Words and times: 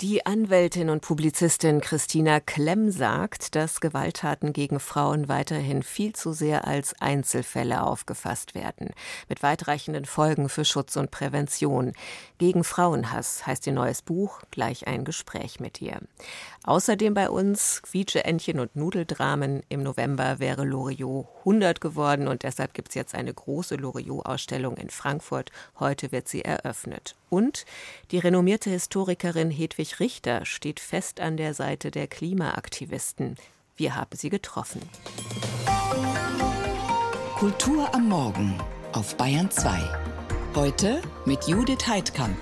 Die 0.00 0.24
Anwältin 0.24 0.90
und 0.90 1.00
Publizistin 1.00 1.80
Christina 1.80 2.38
Klemm 2.38 2.92
sagt, 2.92 3.56
dass 3.56 3.80
Gewalttaten 3.80 4.52
gegen 4.52 4.78
Frauen 4.78 5.26
weiterhin 5.26 5.82
viel 5.82 6.12
zu 6.12 6.32
sehr 6.32 6.68
als 6.68 6.94
Einzelfälle 7.00 7.82
aufgefasst 7.82 8.54
werden, 8.54 8.90
mit 9.28 9.42
weitreichenden 9.42 10.04
Folgen 10.04 10.48
für 10.48 10.64
Schutz 10.64 10.94
und 10.94 11.10
Prävention. 11.10 11.94
Gegen 12.38 12.62
Frauenhass 12.62 13.44
heißt 13.44 13.66
ihr 13.66 13.72
neues 13.72 14.02
Buch, 14.02 14.40
gleich 14.52 14.86
ein 14.86 15.04
Gespräch 15.04 15.58
mit 15.58 15.82
ihr. 15.82 15.98
Außerdem 16.62 17.14
bei 17.14 17.28
uns 17.28 17.82
Quietsche-Entchen 17.82 18.60
und 18.60 18.76
Nudeldramen. 18.76 19.64
Im 19.68 19.82
November 19.82 20.38
wäre 20.38 20.64
Loriot 20.64 21.26
100 21.48 21.80
geworden 21.80 22.28
und 22.28 22.42
deshalb 22.42 22.74
gibt 22.74 22.90
es 22.90 22.94
jetzt 22.94 23.14
eine 23.14 23.32
große 23.32 23.76
Loriot-Ausstellung 23.76 24.76
in 24.76 24.90
Frankfurt. 24.90 25.50
Heute 25.80 26.12
wird 26.12 26.28
sie 26.28 26.44
eröffnet. 26.44 27.16
Und 27.30 27.64
die 28.10 28.18
renommierte 28.18 28.68
Historikerin 28.68 29.50
Hedwig 29.50 29.98
Richter 29.98 30.44
steht 30.44 30.78
fest 30.78 31.20
an 31.20 31.38
der 31.38 31.54
Seite 31.54 31.90
der 31.90 32.06
Klimaaktivisten. 32.06 33.36
Wir 33.76 33.94
haben 33.94 34.14
sie 34.14 34.28
getroffen. 34.28 34.82
Kultur 37.36 37.94
am 37.94 38.08
Morgen 38.08 38.58
auf 38.92 39.16
Bayern 39.16 39.50
2. 39.50 39.80
Heute 40.54 41.00
mit 41.24 41.46
Judith 41.46 41.86
Heidkamp. 41.86 42.36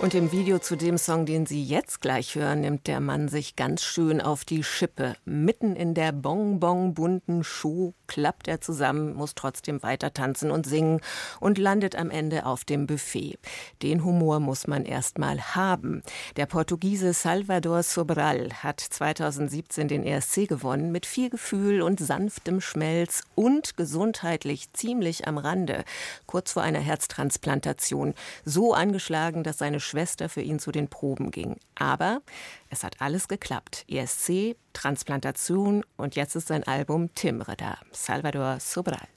Und 0.00 0.14
im 0.14 0.30
Video 0.30 0.60
zu 0.60 0.76
dem 0.76 0.96
Song, 0.96 1.26
den 1.26 1.44
Sie 1.44 1.64
jetzt 1.64 2.00
gleich 2.00 2.36
hören, 2.36 2.60
nimmt 2.60 2.86
der 2.86 3.00
Mann 3.00 3.28
sich 3.28 3.56
ganz 3.56 3.82
schön 3.82 4.20
auf 4.20 4.44
die 4.44 4.62
Schippe. 4.62 5.14
Mitten 5.24 5.74
in 5.74 5.92
der 5.92 6.12
bonbon-bunten 6.12 7.42
Show 7.42 7.94
klappt 8.08 8.48
er 8.48 8.60
zusammen, 8.60 9.14
muss 9.14 9.36
trotzdem 9.36 9.82
weiter 9.82 10.12
tanzen 10.12 10.50
und 10.50 10.66
singen 10.66 11.00
und 11.38 11.58
landet 11.58 11.94
am 11.94 12.10
Ende 12.10 12.46
auf 12.46 12.64
dem 12.64 12.86
Buffet. 12.86 13.38
Den 13.82 14.04
Humor 14.04 14.40
muss 14.40 14.66
man 14.66 14.84
erst 14.84 15.18
mal 15.18 15.54
haben. 15.54 16.02
Der 16.36 16.46
Portugiese 16.46 17.12
Salvador 17.12 17.82
Sobral 17.84 18.52
hat 18.62 18.80
2017 18.80 19.86
den 19.86 20.04
ESC 20.04 20.48
gewonnen 20.48 20.90
mit 20.90 21.06
viel 21.06 21.30
Gefühl 21.30 21.82
und 21.82 22.00
sanftem 22.00 22.60
Schmelz 22.60 23.22
und 23.34 23.76
gesundheitlich 23.76 24.72
ziemlich 24.72 25.28
am 25.28 25.38
Rande. 25.38 25.84
Kurz 26.26 26.52
vor 26.52 26.62
einer 26.62 26.80
Herztransplantation. 26.80 28.14
So 28.44 28.74
angeschlagen, 28.74 29.44
dass 29.44 29.58
seine 29.58 29.80
Schwester 29.80 30.28
für 30.28 30.42
ihn 30.42 30.58
zu 30.58 30.72
den 30.72 30.88
Proben 30.88 31.30
ging. 31.30 31.56
Aber 31.74 32.22
es 32.70 32.84
hat 32.84 33.00
alles 33.00 33.28
geklappt. 33.28 33.84
ESC, 33.88 34.56
Transplantation 34.72 35.84
und 35.96 36.16
jetzt 36.16 36.36
ist 36.36 36.48
sein 36.48 36.64
Album 36.64 37.14
Timbre 37.14 37.56
da. 37.56 37.78
Salvador 37.92 38.60
Sobral. 38.60 39.08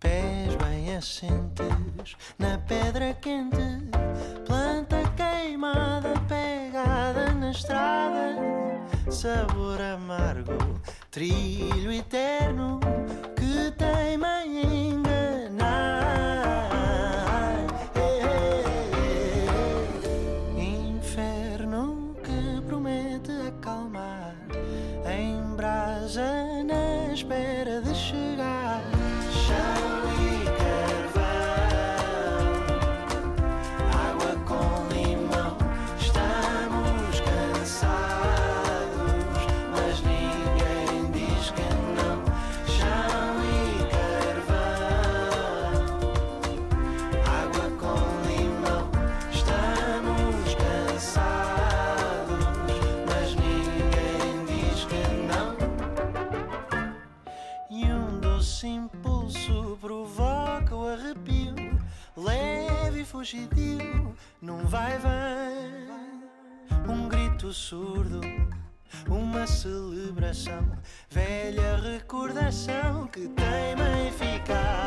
Pés 0.00 0.56
bem 0.56 0.96
assentes 0.96 2.16
na 2.38 2.58
pedra 2.58 3.14
quente, 3.14 3.88
planta 4.44 5.02
queimada 5.16 6.14
pegada 6.28 7.32
na 7.34 7.50
estrada, 7.52 8.36
sabor 9.08 9.80
amargo, 9.80 10.58
trilho 11.10 11.92
eterno 11.92 12.80
que 13.36 13.70
teima 13.78 14.44
em 14.44 15.11
que 73.12 73.28
teima 73.28 73.88
em 73.98 74.12
ficar. 74.12 74.81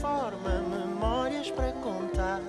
Transforma 0.00 0.62
memórias 0.62 1.50
para 1.50 1.72
contar. 1.72 2.40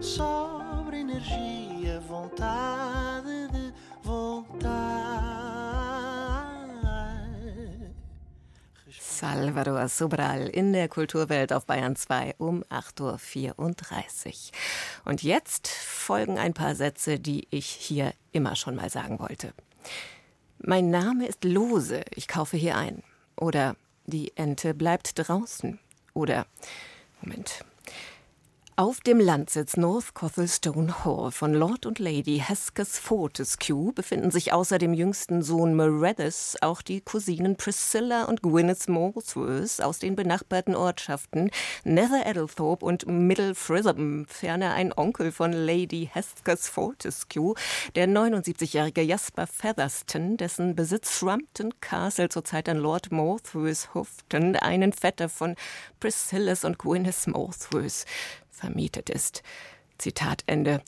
Sobra 0.00 0.96
energia, 0.96 2.00
vontade 2.00 3.48
de 3.48 3.72
voltar. 4.02 5.32
Salvador 9.00 9.88
Sobral 9.88 10.48
in 10.48 10.72
der 10.72 10.88
Kulturwelt 10.88 11.52
auf 11.52 11.64
Bayern 11.64 11.96
2 11.96 12.34
um 12.38 12.62
8.34 12.64 13.58
Uhr. 13.58 14.34
Und 15.04 15.22
jetzt 15.22 15.68
folgen 15.68 16.38
ein 16.38 16.54
paar 16.54 16.74
Sätze, 16.74 17.20
die 17.20 17.46
ich 17.50 17.66
hier 17.66 18.12
immer 18.32 18.56
schon 18.56 18.74
mal 18.74 18.90
sagen 18.90 19.18
wollte. 19.20 19.54
Mein 20.58 20.90
Name 20.90 21.26
ist 21.26 21.44
Lose, 21.44 22.02
ich 22.14 22.28
kaufe 22.28 22.56
hier 22.56 22.76
ein. 22.76 23.02
Oder 23.36 23.76
die 24.06 24.36
Ente 24.36 24.74
bleibt 24.74 25.12
draußen. 25.14 25.78
Oder, 26.14 26.46
Moment. 27.20 27.64
Auf 28.74 29.02
dem 29.02 29.20
Landsitz 29.20 29.76
North 29.76 30.14
Cothelstone 30.14 31.04
Hall 31.04 31.30
von 31.30 31.52
Lord 31.52 31.84
und 31.84 31.98
Lady 31.98 32.42
Hesketh 32.42 32.88
Fortescue 32.88 33.92
befinden 33.92 34.30
sich 34.30 34.54
außer 34.54 34.78
dem 34.78 34.94
jüngsten 34.94 35.42
Sohn 35.42 35.76
Meredith 35.76 36.56
auch 36.62 36.80
die 36.80 37.02
Cousinen 37.02 37.56
Priscilla 37.56 38.24
und 38.24 38.40
Gwyneth 38.40 38.88
Molesworth 38.88 39.82
aus 39.82 39.98
den 39.98 40.16
benachbarten 40.16 40.74
Ortschaften 40.74 41.50
Nether 41.84 42.24
Eddlethorpe 42.24 42.86
und 42.86 43.06
Middle 43.06 43.54
Frisbee, 43.54 44.24
ferner 44.26 44.72
ein 44.72 44.94
Onkel 44.96 45.32
von 45.32 45.52
Lady 45.52 46.08
Hesketh 46.10 46.60
Fortescue, 46.60 47.54
der 47.94 48.08
79-jährige 48.08 49.02
Jasper 49.02 49.46
Featherston, 49.46 50.38
dessen 50.38 50.74
Besitz 50.74 51.18
Shrumpton 51.18 51.78
Castle 51.82 52.30
zurzeit 52.30 52.70
an 52.70 52.78
Lord 52.78 53.12
Molesworth 53.12 53.92
Houghton, 53.92 54.56
einen 54.56 54.94
Vetter 54.94 55.28
von 55.28 55.56
Priscillas 56.00 56.64
und 56.64 56.78
Gwyneth 56.78 57.26
Molesworth, 57.26 58.06
vermietet 58.62 59.10
ist. 59.10 59.42
Zitat 59.98 60.44
Ende. 60.46 60.82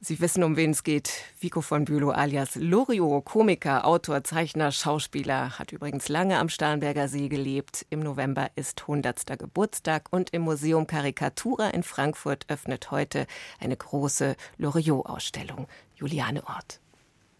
Sie 0.00 0.20
wissen, 0.20 0.44
um 0.44 0.56
wen 0.56 0.70
es 0.70 0.84
geht. 0.84 1.10
Vico 1.40 1.60
von 1.60 1.84
Bülow 1.84 2.10
alias 2.10 2.54
Loriot, 2.54 3.24
Komiker, 3.24 3.84
Autor, 3.84 4.22
Zeichner, 4.22 4.70
Schauspieler, 4.70 5.58
hat 5.58 5.72
übrigens 5.72 6.08
lange 6.08 6.38
am 6.38 6.48
Starnberger 6.48 7.08
See 7.08 7.28
gelebt. 7.28 7.84
Im 7.90 8.00
November 8.00 8.50
ist 8.54 8.82
100. 8.82 9.38
Geburtstag 9.38 10.06
und 10.10 10.30
im 10.30 10.42
Museum 10.42 10.86
Karikatura 10.86 11.70
in 11.70 11.82
Frankfurt 11.82 12.44
öffnet 12.48 12.92
heute 12.92 13.26
eine 13.58 13.76
große 13.76 14.36
Loriot-Ausstellung. 14.58 15.66
Juliane 15.96 16.46
Ort. 16.46 16.80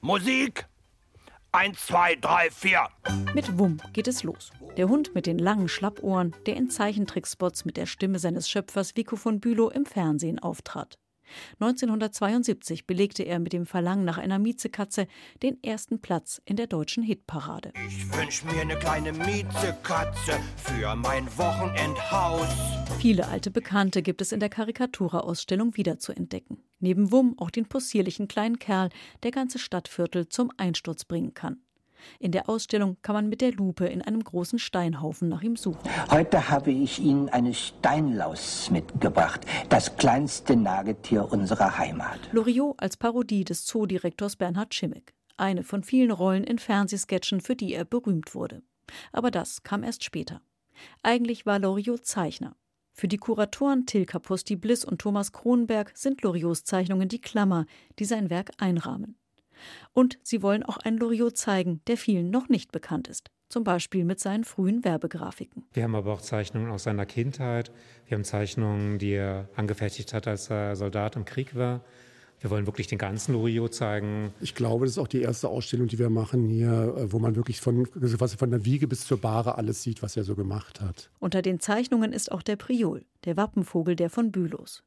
Musik! 0.01 0.67
Eins, 1.57 1.87
zwei, 1.87 2.17
drei, 2.17 2.51
vier. 2.51 2.87
Mit 3.35 3.57
Wumm 3.57 3.79
geht 3.95 4.09
es 4.09 4.23
los. 4.23 4.51
Der 4.77 4.91
Hund 4.91 5.15
mit 5.15 5.25
den 5.25 5.39
langen 5.39 5.69
Schlappohren, 5.69 6.37
der 6.45 6.55
in 6.55 6.69
Zeichentrickspots 6.69 7.65
mit 7.65 7.79
der 7.79 7.87
Stimme 7.87 8.19
seines 8.19 8.51
Schöpfers 8.51 8.95
Vico 8.95 9.17
von 9.17 9.41
Bülow 9.41 9.71
im 9.71 9.87
Fernsehen 9.87 10.39
auftrat. 10.39 10.99
1972 11.59 12.87
belegte 12.87 13.23
er 13.23 13.39
mit 13.39 13.55
dem 13.55 13.65
Verlangen 13.65 14.05
nach 14.05 14.19
einer 14.19 14.39
Miezekatze 14.39 15.07
den 15.43 15.57
ersten 15.65 16.03
Platz 16.03 16.43
in 16.45 16.57
der 16.57 16.67
deutschen 16.67 17.03
Hitparade. 17.03 17.73
Ich 17.89 18.15
wünsch 18.15 18.45
mir 18.45 18.61
eine 18.61 18.77
kleine 18.77 19.15
Miezekatze 19.15 20.39
für 20.59 20.95
mein 20.95 21.27
Wochenendhaus. 21.39 22.49
Viele 22.99 23.29
alte 23.29 23.51
Bekannte 23.51 24.03
gibt 24.03 24.21
es 24.21 24.33
in 24.33 24.41
der 24.41 24.51
Karikatura-Ausstellung 24.51 25.75
wiederzuentdecken. 25.79 26.66
Neben 26.79 27.11
Wumm 27.11 27.39
auch 27.39 27.51
den 27.51 27.67
possierlichen 27.67 28.29
kleinen 28.29 28.59
Kerl, 28.59 28.91
der 29.23 29.31
ganze 29.31 29.59
Stadtviertel 29.59 30.29
zum 30.29 30.51
Einsturz 30.57 31.05
bringen 31.05 31.35
kann. 31.35 31.61
In 32.19 32.33
der 32.33 32.49
Ausstellung 32.49 32.97
kann 33.03 33.15
man 33.15 33.29
mit 33.29 33.41
der 33.41 33.53
Lupe 33.53 33.87
in 33.87 34.03
einem 34.03 34.23
großen 34.23 34.59
Steinhaufen 34.59 35.29
nach 35.29 35.43
ihm 35.43 35.57
suchen. 35.57 35.81
Heute 36.11 36.51
habe 36.51 36.71
ich 36.71 36.99
Ihnen 36.99 37.29
eine 37.29 37.55
Steinlaus 37.55 38.71
mitgebracht, 38.71 39.41
das 39.69 39.97
kleinste 39.97 40.57
Nagetier 40.57 41.31
unserer 41.31 41.79
Heimat. 41.79 42.21
Loriot 42.33 42.75
als 42.79 42.97
Parodie 42.97 43.45
des 43.45 43.65
Zoodirektors 43.65 44.37
Bernhard 44.37 44.75
Schimmick. 44.75 45.15
Eine 45.37 45.63
von 45.65 45.83
vielen 45.83 46.11
Rollen 46.11 46.45
in 46.45 46.59
Fernsehsketchen, 46.59 47.41
für 47.41 47.57
die 47.57 47.75
er 47.75 47.85
berühmt 47.85 48.35
wurde. 48.35 48.63
Aber 49.13 49.31
das 49.31 49.63
kam 49.63 49.83
erst 49.83 50.05
später. 50.05 50.41
Eigentlich 51.03 51.47
war 51.47 51.59
Loriot 51.59 52.07
Zeichner. 52.07 52.57
Für 52.99 53.09
die 53.09 53.19
Kuratoren 53.19 53.85
Till 53.85 54.07
Kapusti 54.07 54.57
Bliss 54.57 54.83
und 54.83 55.03
Thomas 55.03 55.31
Kronberg 55.31 55.93
sind 55.95 56.23
Loriots 56.23 56.65
Zeichnungen 56.65 57.11
die 57.11 57.21
Klammer, 57.21 57.67
die 57.99 58.07
sein 58.07 58.31
Werk 58.31 58.53
einrahmen. 58.57 59.17
Und 59.93 60.19
sie 60.23 60.41
wollen 60.41 60.63
auch 60.63 60.79
einen 60.79 60.97
Loriot 60.97 61.37
zeigen, 61.37 61.83
der 61.89 61.99
vielen 61.99 62.31
noch 62.31 62.49
nicht 62.49 62.73
bekannt 62.73 63.09
ist. 63.09 63.31
Zum 63.51 63.65
Beispiel 63.65 64.05
mit 64.05 64.19
seinen 64.19 64.45
frühen 64.45 64.83
Werbegrafiken. 64.83 65.67
Wir 65.75 65.83
haben 65.83 65.95
aber 65.95 66.11
auch 66.11 66.23
Zeichnungen 66.23 66.71
aus 66.71 66.85
seiner 66.85 67.05
Kindheit. 67.05 67.71
Wir 68.07 68.17
haben 68.17 68.25
Zeichnungen, 68.25 68.99
die 68.99 69.13
er 69.13 69.51
angefertigt 69.55 70.15
hat, 70.15 70.27
als 70.27 70.49
er 70.49 70.75
Soldat 70.75 71.17
im 71.17 71.27
Krieg 71.27 71.55
war. 71.55 71.85
Wir 72.41 72.51
wollen 72.51 72.67
wirklich 72.67 72.87
den 72.87 72.99
ganzen 72.99 73.33
Loriot 73.33 73.75
zeigen. 73.75 74.33
Ich 74.41 74.55
glaube, 74.55 74.85
das 74.85 74.93
ist 74.93 74.99
auch 74.99 75.09
die 75.09 75.23
erste 75.23 75.49
Ausstellung, 75.49 75.89
die 75.89 75.99
wir 75.99 76.11
machen 76.11 76.49
hier, 76.49 76.95
äh, 76.97 77.13
wo 77.13 77.19
man 77.19 77.37
wirklich 77.37 77.61
von, 77.61 77.91
quasi 77.91 78.37
von 78.37 78.51
der 78.51 78.65
Wiege 78.65 78.87
bis 78.87 79.07
zur 79.07 79.21
Bahre 79.21 79.57
alles 79.57 79.83
sieht, 79.83 80.03
was 80.03 80.17
er 80.17 80.25
so 80.25 80.35
gemacht 80.35 80.81
hat. 80.81 81.11
Unter 81.19 81.43
den 81.43 81.61
Zeichnungen 81.61 82.13
ist 82.13 82.31
auch 82.31 82.43
der 82.43 82.57
Priol, 82.57 83.05
der 83.25 83.37
Wappenvogel 83.37 83.97
der 83.97 84.11
von 84.11 84.33
Bülows. 84.33 84.83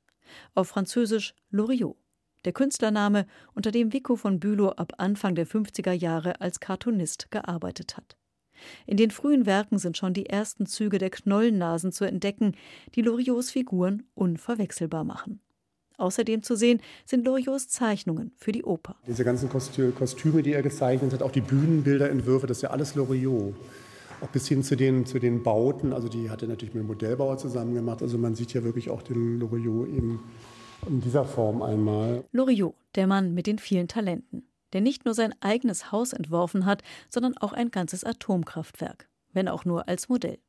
Auf 0.53 0.67
Französisch 0.67 1.33
Loriot. 1.49 1.97
Der 2.45 2.53
Künstlername, 2.53 3.25
unter 3.53 3.71
dem 3.71 3.91
Vico 3.91 4.15
von 4.15 4.39
Bülow 4.39 4.69
ab 4.69 4.93
Anfang 4.97 5.35
der 5.35 5.45
50er 5.45 5.91
Jahre 5.91 6.39
als 6.39 6.61
Cartoonist 6.61 7.31
gearbeitet 7.31 7.97
hat. 7.97 8.15
In 8.85 8.97
den 8.97 9.11
frühen 9.11 9.45
Werken 9.45 9.77
sind 9.77 9.97
schon 9.97 10.13
die 10.13 10.27
ersten 10.27 10.65
Züge 10.65 10.97
der 10.97 11.09
Knollennasen 11.09 11.91
zu 11.91 12.05
entdecken, 12.05 12.55
die 12.95 13.01
Loriots 13.01 13.51
Figuren 13.51 14.03
unverwechselbar 14.15 15.03
machen. 15.03 15.41
Außerdem 15.99 16.43
zu 16.43 16.55
sehen 16.55 16.81
sind 17.05 17.25
Loriots 17.25 17.67
Zeichnungen 17.67 18.31
für 18.37 18.51
die 18.51 18.63
Oper. 18.63 18.95
Diese 19.07 19.25
ganzen 19.25 19.49
Kostü 19.49 19.91
Kostüme, 19.91 20.41
die 20.41 20.53
er 20.53 20.63
gezeichnet 20.63 21.13
hat, 21.13 21.21
auch 21.21 21.31
die 21.31 21.41
Bühnenbilderentwürfe, 21.41 22.47
das 22.47 22.57
ist 22.57 22.61
ja 22.63 22.69
alles 22.69 22.95
Loriot. 22.95 23.55
Auch 24.21 24.27
bis 24.27 24.47
hin 24.47 24.63
zu 24.63 24.75
den, 24.75 25.05
zu 25.05 25.19
den 25.19 25.43
Bauten, 25.43 25.93
also 25.93 26.09
die 26.09 26.29
hat 26.29 26.41
er 26.41 26.49
natürlich 26.49 26.73
mit 26.73 26.83
dem 26.83 26.87
Modellbauer 26.87 27.37
zusammen 27.37 27.73
gemacht. 27.73 28.01
Also 28.01 28.17
man 28.17 28.35
sieht 28.35 28.53
ja 28.53 28.63
wirklich 28.63 28.89
auch 28.89 29.01
den 29.01 29.39
Loriot 29.39 29.87
eben 29.89 30.23
in 30.87 31.01
dieser 31.01 31.25
Form 31.25 31.61
einmal. 31.61 32.23
Loriot, 32.31 32.75
der 32.95 33.07
Mann 33.07 33.33
mit 33.33 33.47
den 33.47 33.59
vielen 33.59 33.87
Talenten, 33.87 34.43
der 34.73 34.81
nicht 34.81 35.05
nur 35.05 35.13
sein 35.13 35.33
eigenes 35.41 35.91
Haus 35.91 36.13
entworfen 36.13 36.65
hat, 36.65 36.83
sondern 37.09 37.37
auch 37.37 37.53
ein 37.53 37.71
ganzes 37.71 38.03
Atomkraftwerk, 38.03 39.09
wenn 39.33 39.47
auch 39.47 39.65
nur 39.65 39.87
als 39.87 40.09
Modell. 40.09 40.39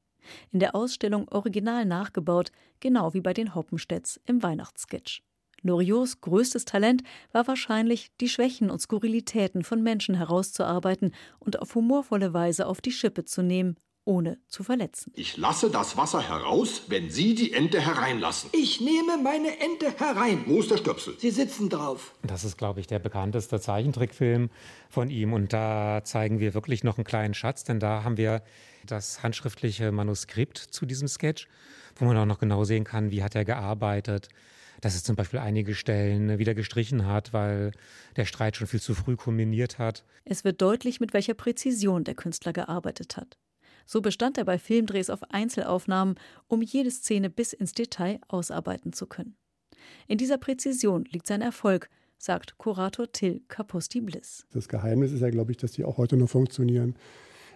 In 0.52 0.60
der 0.60 0.74
Ausstellung 0.74 1.28
original 1.28 1.84
nachgebaut, 1.84 2.52
genau 2.80 3.14
wie 3.14 3.20
bei 3.20 3.32
den 3.32 3.54
Hoppenstedts 3.54 4.20
im 4.26 4.42
Weihnachtssketch. 4.42 5.22
Loriots 5.62 6.20
größtes 6.20 6.64
Talent 6.64 7.02
war 7.32 7.46
wahrscheinlich, 7.46 8.10
die 8.20 8.28
Schwächen 8.28 8.70
und 8.70 8.80
Skurrilitäten 8.80 9.64
von 9.64 9.82
Menschen 9.82 10.14
herauszuarbeiten 10.14 11.12
und 11.38 11.60
auf 11.60 11.74
humorvolle 11.74 12.32
Weise 12.32 12.66
auf 12.66 12.80
die 12.80 12.92
Schippe 12.92 13.24
zu 13.24 13.42
nehmen, 13.42 13.76
ohne 14.04 14.38
zu 14.48 14.64
verletzen. 14.64 15.12
Ich 15.14 15.36
lasse 15.36 15.70
das 15.70 15.96
Wasser 15.96 16.26
heraus, 16.26 16.84
wenn 16.88 17.10
Sie 17.10 17.34
die 17.34 17.52
Ente 17.52 17.80
hereinlassen. 17.80 18.50
Ich 18.52 18.80
nehme 18.80 19.18
meine 19.22 19.60
Ente 19.60 19.92
herein. 19.98 20.44
Wo 20.46 20.60
ist 20.60 20.70
der 20.70 20.78
Stöpsel? 20.78 21.14
Sie 21.18 21.30
sitzen 21.30 21.68
drauf. 21.68 22.14
Das 22.22 22.44
ist, 22.44 22.56
glaube 22.56 22.80
ich, 22.80 22.86
der 22.86 22.98
bekannteste 22.98 23.60
Zeichentrickfilm 23.60 24.50
von 24.88 25.10
ihm. 25.10 25.32
Und 25.32 25.52
da 25.52 26.00
zeigen 26.02 26.40
wir 26.40 26.54
wirklich 26.54 26.82
noch 26.82 26.96
einen 26.96 27.04
kleinen 27.04 27.34
Schatz, 27.34 27.64
denn 27.64 27.78
da 27.78 28.02
haben 28.02 28.16
wir 28.16 28.42
das 28.86 29.22
handschriftliche 29.22 29.92
Manuskript 29.92 30.58
zu 30.58 30.86
diesem 30.86 31.06
Sketch, 31.06 31.46
wo 31.96 32.06
man 32.06 32.16
auch 32.16 32.26
noch 32.26 32.38
genau 32.38 32.64
sehen 32.64 32.84
kann, 32.84 33.10
wie 33.10 33.22
hat 33.22 33.34
er 33.34 33.44
gearbeitet 33.44 34.28
dass 34.80 34.94
es 34.94 35.04
zum 35.04 35.16
Beispiel 35.16 35.38
einige 35.38 35.74
Stellen 35.74 36.38
wieder 36.38 36.54
gestrichen 36.54 37.06
hat, 37.06 37.32
weil 37.32 37.72
der 38.16 38.24
Streit 38.24 38.56
schon 38.56 38.66
viel 38.66 38.80
zu 38.80 38.94
früh 38.94 39.16
kulminiert 39.16 39.78
hat. 39.78 40.04
Es 40.24 40.44
wird 40.44 40.60
deutlich, 40.62 41.00
mit 41.00 41.12
welcher 41.12 41.34
Präzision 41.34 42.04
der 42.04 42.14
Künstler 42.14 42.52
gearbeitet 42.52 43.16
hat. 43.16 43.38
So 43.86 44.00
bestand 44.00 44.38
er 44.38 44.44
bei 44.44 44.58
Filmdrehs 44.58 45.10
auf 45.10 45.22
Einzelaufnahmen, 45.30 46.14
um 46.46 46.62
jede 46.62 46.90
Szene 46.90 47.28
bis 47.30 47.52
ins 47.52 47.72
Detail 47.72 48.20
ausarbeiten 48.28 48.92
zu 48.92 49.06
können. 49.06 49.36
In 50.06 50.18
dieser 50.18 50.38
Präzision 50.38 51.04
liegt 51.06 51.26
sein 51.26 51.42
Erfolg, 51.42 51.88
sagt 52.18 52.58
Kurator 52.58 53.10
Till 53.10 53.42
Kapusti 53.48 54.00
Bliss. 54.00 54.46
Das 54.52 54.68
Geheimnis 54.68 55.10
ist 55.10 55.20
ja, 55.20 55.30
glaube 55.30 55.52
ich, 55.52 55.56
dass 55.56 55.72
die 55.72 55.84
auch 55.84 55.96
heute 55.96 56.16
noch 56.16 56.28
funktionieren 56.28 56.94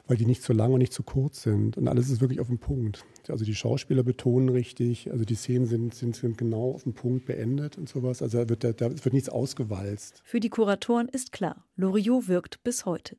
weil 0.06 0.16
die 0.16 0.26
nicht 0.26 0.42
zu 0.42 0.52
lang 0.52 0.72
und 0.72 0.78
nicht 0.78 0.92
zu 0.92 1.02
kurz 1.02 1.42
sind. 1.42 1.76
Und 1.76 1.88
alles 1.88 2.10
ist 2.10 2.20
wirklich 2.20 2.40
auf 2.40 2.48
dem 2.48 2.58
Punkt. 2.58 3.04
Also 3.28 3.44
die 3.44 3.54
Schauspieler 3.54 4.02
betonen 4.02 4.48
richtig, 4.50 5.10
also 5.10 5.24
die 5.24 5.34
Szenen 5.34 5.66
sind, 5.66 5.94
sind, 5.94 6.16
sind 6.16 6.38
genau 6.38 6.72
auf 6.72 6.82
dem 6.82 6.94
Punkt 6.94 7.26
beendet 7.26 7.78
und 7.78 7.88
sowas. 7.88 8.22
Also 8.22 8.38
da 8.38 8.48
wird, 8.48 8.64
da, 8.64 8.72
da 8.72 8.90
wird 8.90 9.12
nichts 9.14 9.28
ausgewalzt. 9.28 10.22
Für 10.24 10.40
die 10.40 10.50
Kuratoren 10.50 11.08
ist 11.08 11.32
klar, 11.32 11.64
Loriot 11.76 12.28
wirkt 12.28 12.62
bis 12.64 12.84
heute. 12.84 13.16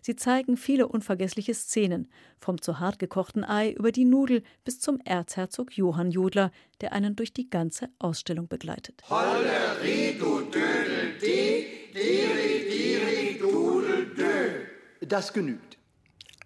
Sie 0.00 0.16
zeigen 0.16 0.56
viele 0.56 0.88
unvergessliche 0.88 1.54
Szenen, 1.54 2.08
vom 2.38 2.60
zu 2.60 2.80
hart 2.80 2.98
gekochten 2.98 3.44
Ei 3.44 3.72
über 3.72 3.92
die 3.92 4.04
Nudel 4.04 4.42
bis 4.64 4.80
zum 4.80 5.00
Erzherzog 5.04 5.76
Johann 5.76 6.10
Jodler, 6.10 6.50
der 6.80 6.92
einen 6.92 7.16
durch 7.16 7.32
die 7.32 7.50
ganze 7.50 7.88
Ausstellung 7.98 8.48
begleitet. 8.48 9.02
Holleri, 9.08 10.16
du 10.18 10.40
Dödel, 10.50 11.18
di, 11.20 11.66
diri, 11.92 12.70
diri, 12.70 13.38
dudel, 13.38 14.14
dö. 14.16 15.06
Das 15.06 15.32
genügt. 15.32 15.75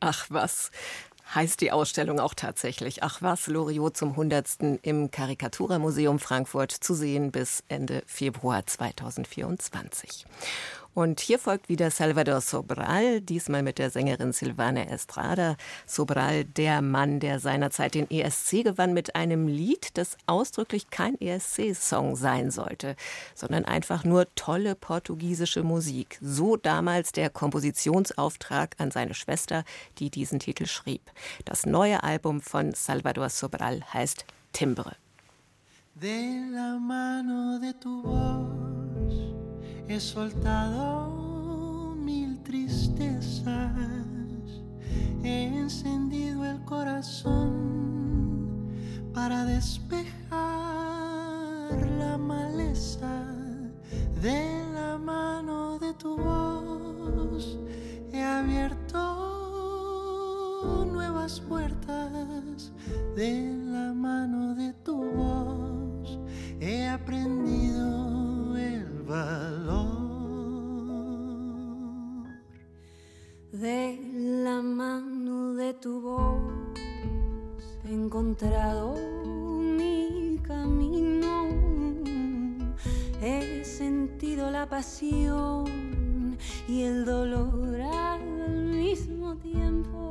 Ach 0.00 0.26
was. 0.30 0.71
Heißt 1.35 1.61
die 1.61 1.71
Ausstellung 1.71 2.19
auch 2.19 2.35
tatsächlich. 2.35 3.04
Ach 3.04 3.23
was, 3.23 3.47
Loriot 3.47 3.97
zum 3.97 4.11
100. 4.11 4.80
im 4.83 5.11
Karikaturamuseum 5.11 6.19
Frankfurt 6.19 6.73
zu 6.73 6.95
sehen 6.95 7.30
bis 7.30 7.62
Ende 7.69 8.02
Februar 8.07 8.66
2024. 8.66 10.26
Und 10.92 11.20
hier 11.20 11.38
folgt 11.38 11.68
wieder 11.68 11.90
Salvador 11.90 12.40
Sobral, 12.40 13.20
diesmal 13.20 13.62
mit 13.62 13.78
der 13.78 13.90
Sängerin 13.90 14.32
Silvana 14.32 14.87
Estrada. 14.88 15.56
Sobral, 15.87 16.44
der 16.44 16.82
Mann, 16.82 17.20
der 17.20 17.38
seinerzeit 17.38 17.94
den 17.94 18.11
ESC 18.11 18.64
gewann 18.64 18.92
mit 18.92 19.14
einem 19.14 19.47
Lied, 19.47 19.97
das 19.97 20.16
ausdrücklich 20.26 20.90
kein 20.90 21.20
ESC-Song 21.20 22.16
sein 22.16 22.50
sollte, 22.50 22.97
sondern 23.37 23.64
einfach 23.64 24.02
nur 24.02 24.26
tolle 24.35 24.75
portugiesische 24.75 25.62
Musik. 25.62 26.18
So 26.20 26.56
damals 26.56 27.12
der 27.12 27.30
Kompositionsauftrag 27.30 28.75
an 28.78 28.90
seine 28.90 29.14
Schwester, 29.14 29.64
die 29.99 30.11
diesen 30.11 30.40
Titel 30.40 30.66
schrieb. 30.66 31.02
Das 31.44 31.66
neue 31.66 32.02
Album 32.02 32.40
von 32.40 32.73
Salvador 32.73 33.28
Sobral 33.28 33.82
heißt 33.94 34.25
Timbre. 34.52 34.97
De 35.94 36.11
la 36.52 36.78
mano 36.78 37.59
de 37.61 37.75
tu 37.78 38.02
voz 38.02 38.69
he 39.90 39.99
soltado 39.99 41.97
mil 41.97 42.38
tristezas, 42.44 43.42
he 45.25 45.47
encendido 45.47 46.44
el 46.44 46.64
corazón 46.64 48.68
para 49.12 49.44
despejar 49.44 50.30
la 51.99 52.16
maleza 52.16 53.26
de 54.23 54.62
la 54.73 54.97
mano 54.97 55.80
de 55.80 55.92
tu 55.94 56.16
voz. 56.16 57.59
He 58.12 58.23
abierto 58.23 58.97
nuevas 60.87 61.40
puertas 61.40 62.70
de 63.16 63.52
la 63.64 63.92
mano 63.92 64.54
de 64.54 64.73
tu 64.85 65.02
voz. 65.02 66.20
He 66.61 66.87
aprendido 66.87 68.19
valor 69.10 69.88
de 73.50 73.98
la 74.44 74.62
mano 74.62 75.54
de 75.54 75.74
tu 75.74 76.00
voz. 76.00 76.38
He 77.84 77.92
encontrado 77.92 78.94
mi 79.60 80.38
camino. 80.46 81.48
He 83.20 83.64
sentido 83.64 84.50
la 84.50 84.66
pasión 84.68 85.64
y 86.68 86.82
el 86.82 87.04
dolor 87.04 87.80
al 87.80 88.22
mismo 88.80 89.36
tiempo. 89.38 90.10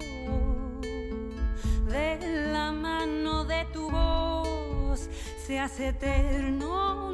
De 1.87 2.51
la 2.51 2.73
mano 2.73 3.45
de 3.45 3.65
tu 3.71 3.89
voz 3.89 5.09
se 5.45 5.57
hace 5.57 5.87
eterno 5.87 7.11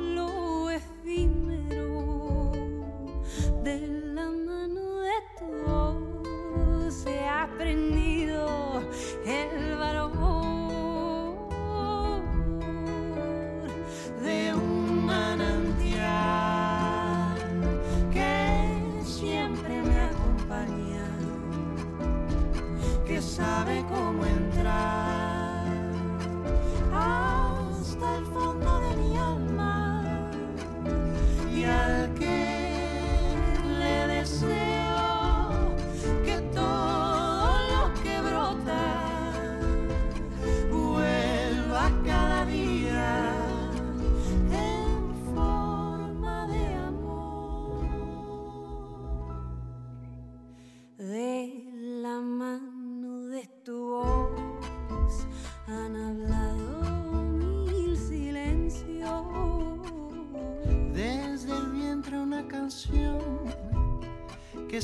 De 3.66 3.80
la 4.14 4.30
mano 4.30 4.86
de 5.02 5.18
tu 5.40 5.48
voz 5.66 7.08
ha 7.08 7.44
aprendido 7.46 8.84
el 9.26 9.76
valor 9.76 10.12
de 14.22 14.54
un 14.54 15.06
manantial 15.08 16.06
que 18.14 19.02
siempre 19.04 19.82
me 19.82 20.00
acompaña, 20.00 21.08
que 23.08 23.20
sabe 23.20 23.84
cómo 23.90 24.26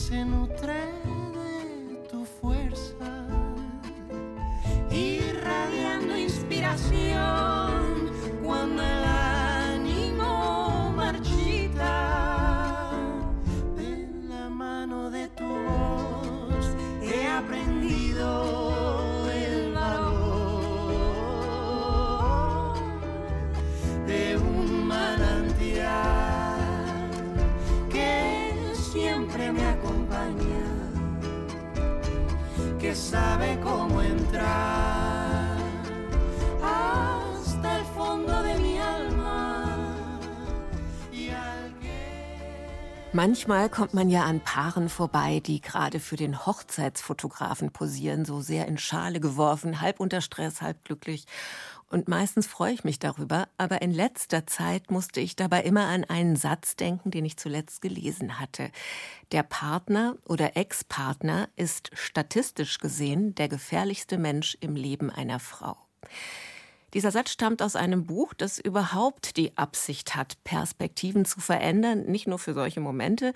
se 0.07 0.25
nutre 0.25 0.81
de 1.37 1.95
tu 2.09 2.25
fuerza. 2.25 3.27
irradiando 4.89 6.17
inspiración 6.17 8.09
cuando 8.43 8.81
el 8.81 9.03
ánimo 9.03 10.91
marchita. 10.95 11.93
En 13.77 14.27
la 14.29 14.49
mano 14.49 15.11
de 15.11 15.27
tu 15.29 15.45
voz 15.45 16.65
he 17.03 17.27
aprendido 17.27 18.19
el 19.31 19.71
valor 19.73 20.33
de 24.07 24.37
un 24.37 24.87
manantial 24.87 25.91
que 27.89 28.73
siempre 28.91 29.51
me 29.51 29.63
acompaña, 29.65 29.90
que 32.81 32.95
sabe 32.95 33.57
cómo 33.63 34.01
entrar 34.01 35.55
hasta 36.61 37.77
el 37.77 37.85
fondo 37.95 38.41
de 38.43 38.55
mi 38.59 38.79
alma 38.79 39.11
Manchmal 43.13 43.69
kommt 43.69 43.93
man 43.93 44.09
ja 44.09 44.23
an 44.23 44.39
Paaren 44.39 44.87
vorbei, 44.87 45.41
die 45.41 45.59
gerade 45.61 45.99
für 45.99 46.15
den 46.15 46.45
Hochzeitsfotografen 46.45 47.71
posieren, 47.71 48.23
so 48.23 48.39
sehr 48.39 48.67
in 48.69 48.77
Schale 48.77 49.19
geworfen, 49.19 49.81
halb 49.81 49.99
unter 49.99 50.21
Stress, 50.21 50.61
halb 50.61 50.85
glücklich. 50.85 51.25
Und 51.91 52.07
meistens 52.07 52.47
freue 52.47 52.71
ich 52.71 52.85
mich 52.85 52.99
darüber, 52.99 53.49
aber 53.57 53.81
in 53.81 53.91
letzter 53.91 54.47
Zeit 54.47 54.89
musste 54.91 55.19
ich 55.19 55.35
dabei 55.35 55.63
immer 55.63 55.87
an 55.87 56.05
einen 56.05 56.37
Satz 56.37 56.77
denken, 56.77 57.11
den 57.11 57.25
ich 57.25 57.35
zuletzt 57.35 57.81
gelesen 57.81 58.39
hatte. 58.39 58.71
Der 59.33 59.43
Partner 59.43 60.15
oder 60.25 60.55
Ex-Partner 60.55 61.49
ist 61.57 61.89
statistisch 61.93 62.79
gesehen 62.79 63.35
der 63.35 63.49
gefährlichste 63.49 64.17
Mensch 64.17 64.57
im 64.61 64.77
Leben 64.77 65.09
einer 65.09 65.41
Frau. 65.41 65.75
Dieser 66.93 67.11
Satz 67.11 67.31
stammt 67.31 67.61
aus 67.61 67.75
einem 67.75 68.05
Buch, 68.05 68.33
das 68.33 68.57
überhaupt 68.57 69.35
die 69.35 69.57
Absicht 69.57 70.15
hat, 70.15 70.41
Perspektiven 70.45 71.25
zu 71.25 71.41
verändern, 71.41 72.05
nicht 72.05 72.25
nur 72.25 72.39
für 72.39 72.53
solche 72.53 72.79
Momente, 72.79 73.33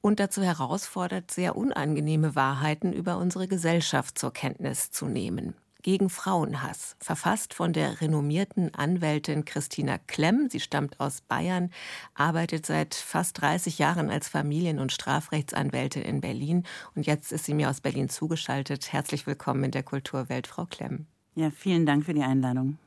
und 0.00 0.18
dazu 0.18 0.42
herausfordert, 0.42 1.30
sehr 1.30 1.54
unangenehme 1.54 2.34
Wahrheiten 2.34 2.92
über 2.92 3.18
unsere 3.18 3.46
Gesellschaft 3.46 4.18
zur 4.18 4.32
Kenntnis 4.32 4.90
zu 4.90 5.06
nehmen. 5.06 5.54
Gegen 5.84 6.08
Frauenhass, 6.08 6.96
verfasst 6.98 7.52
von 7.52 7.74
der 7.74 8.00
renommierten 8.00 8.74
Anwältin 8.74 9.44
Christina 9.44 9.98
Klemm. 9.98 10.48
Sie 10.48 10.60
stammt 10.60 10.98
aus 10.98 11.20
Bayern, 11.20 11.70
arbeitet 12.14 12.64
seit 12.64 12.94
fast 12.94 13.42
30 13.42 13.78
Jahren 13.78 14.08
als 14.08 14.26
Familien- 14.26 14.78
und 14.78 14.92
Strafrechtsanwältin 14.92 16.00
in 16.00 16.22
Berlin 16.22 16.62
und 16.94 17.06
jetzt 17.06 17.32
ist 17.32 17.44
sie 17.44 17.52
mir 17.52 17.68
aus 17.68 17.82
Berlin 17.82 18.08
zugeschaltet. 18.08 18.94
Herzlich 18.94 19.26
willkommen 19.26 19.64
in 19.64 19.72
der 19.72 19.82
Kulturwelt, 19.82 20.46
Frau 20.46 20.64
Klemm. 20.64 21.04
Ja, 21.34 21.50
vielen 21.50 21.84
Dank 21.84 22.06
für 22.06 22.14
die 22.14 22.22
Einladung. 22.22 22.78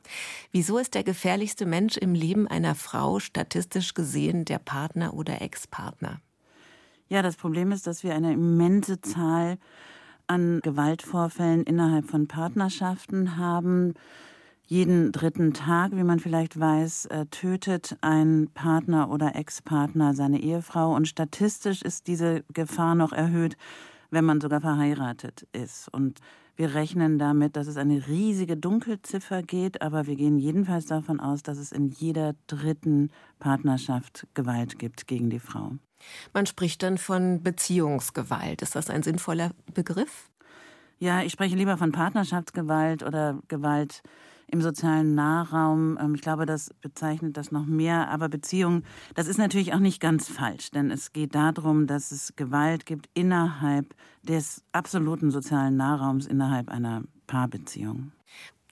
Wieso 0.50 0.76
ist 0.78 0.96
der 0.96 1.04
gefährlichste 1.04 1.66
Mensch 1.66 1.96
im 1.96 2.14
Leben 2.14 2.48
einer 2.48 2.74
Frau 2.74 3.20
statistisch 3.20 3.94
gesehen 3.94 4.44
der 4.44 4.58
Partner 4.58 5.14
oder 5.14 5.40
Ex-Partner? 5.40 6.20
Ja, 7.08 7.22
das 7.22 7.36
Problem 7.36 7.70
ist, 7.70 7.86
dass 7.86 8.02
wir 8.02 8.16
eine 8.16 8.32
immense 8.32 9.00
Zahl 9.00 9.56
an 10.28 10.60
Gewaltvorfällen 10.62 11.64
innerhalb 11.64 12.06
von 12.06 12.28
Partnerschaften 12.28 13.36
haben. 13.36 13.94
Jeden 14.66 15.12
dritten 15.12 15.54
Tag, 15.54 15.92
wie 15.92 16.04
man 16.04 16.20
vielleicht 16.20 16.60
weiß, 16.60 17.06
äh, 17.06 17.26
tötet 17.26 17.96
ein 18.02 18.48
Partner 18.52 19.10
oder 19.10 19.34
Ex-Partner 19.34 20.14
seine 20.14 20.40
Ehefrau. 20.40 20.94
Und 20.94 21.08
statistisch 21.08 21.80
ist 21.82 22.06
diese 22.06 22.44
Gefahr 22.52 22.94
noch 22.94 23.12
erhöht, 23.12 23.56
wenn 24.10 24.26
man 24.26 24.40
sogar 24.40 24.60
verheiratet 24.60 25.48
ist. 25.52 25.88
Und 25.92 26.20
wir 26.56 26.74
rechnen 26.74 27.18
damit, 27.18 27.56
dass 27.56 27.66
es 27.66 27.76
eine 27.76 28.08
riesige 28.08 28.56
Dunkelziffer 28.56 29.42
geht, 29.42 29.80
aber 29.80 30.06
wir 30.06 30.16
gehen 30.16 30.38
jedenfalls 30.38 30.86
davon 30.86 31.20
aus, 31.20 31.42
dass 31.42 31.56
es 31.56 31.72
in 31.72 31.88
jeder 31.88 32.34
dritten 32.46 33.10
Partnerschaft 33.38 34.26
Gewalt 34.34 34.78
gibt 34.78 35.06
gegen 35.06 35.30
die 35.30 35.38
Frau. 35.38 35.78
Man 36.32 36.46
spricht 36.46 36.82
dann 36.82 36.98
von 36.98 37.42
Beziehungsgewalt. 37.42 38.62
Ist 38.62 38.74
das 38.74 38.90
ein 38.90 39.02
sinnvoller 39.02 39.52
Begriff? 39.74 40.30
Ja, 40.98 41.22
ich 41.22 41.32
spreche 41.32 41.56
lieber 41.56 41.76
von 41.76 41.92
Partnerschaftsgewalt 41.92 43.02
oder 43.02 43.38
Gewalt 43.48 44.02
im 44.50 44.62
sozialen 44.62 45.14
Nahraum. 45.14 45.98
Ähm, 46.00 46.14
Ich 46.14 46.22
glaube, 46.22 46.46
das 46.46 46.74
bezeichnet 46.80 47.36
das 47.36 47.52
noch 47.52 47.66
mehr. 47.66 48.08
Aber 48.08 48.28
Beziehung, 48.28 48.82
das 49.14 49.28
ist 49.28 49.38
natürlich 49.38 49.74
auch 49.74 49.78
nicht 49.78 50.00
ganz 50.00 50.28
falsch, 50.28 50.70
denn 50.70 50.90
es 50.90 51.12
geht 51.12 51.34
darum, 51.34 51.86
dass 51.86 52.10
es 52.10 52.34
Gewalt 52.34 52.86
gibt 52.86 53.08
innerhalb 53.14 53.94
des 54.22 54.64
absoluten 54.72 55.30
sozialen 55.30 55.76
Nahraums, 55.76 56.26
innerhalb 56.26 56.68
einer 56.68 57.02
Paarbeziehung. 57.26 58.12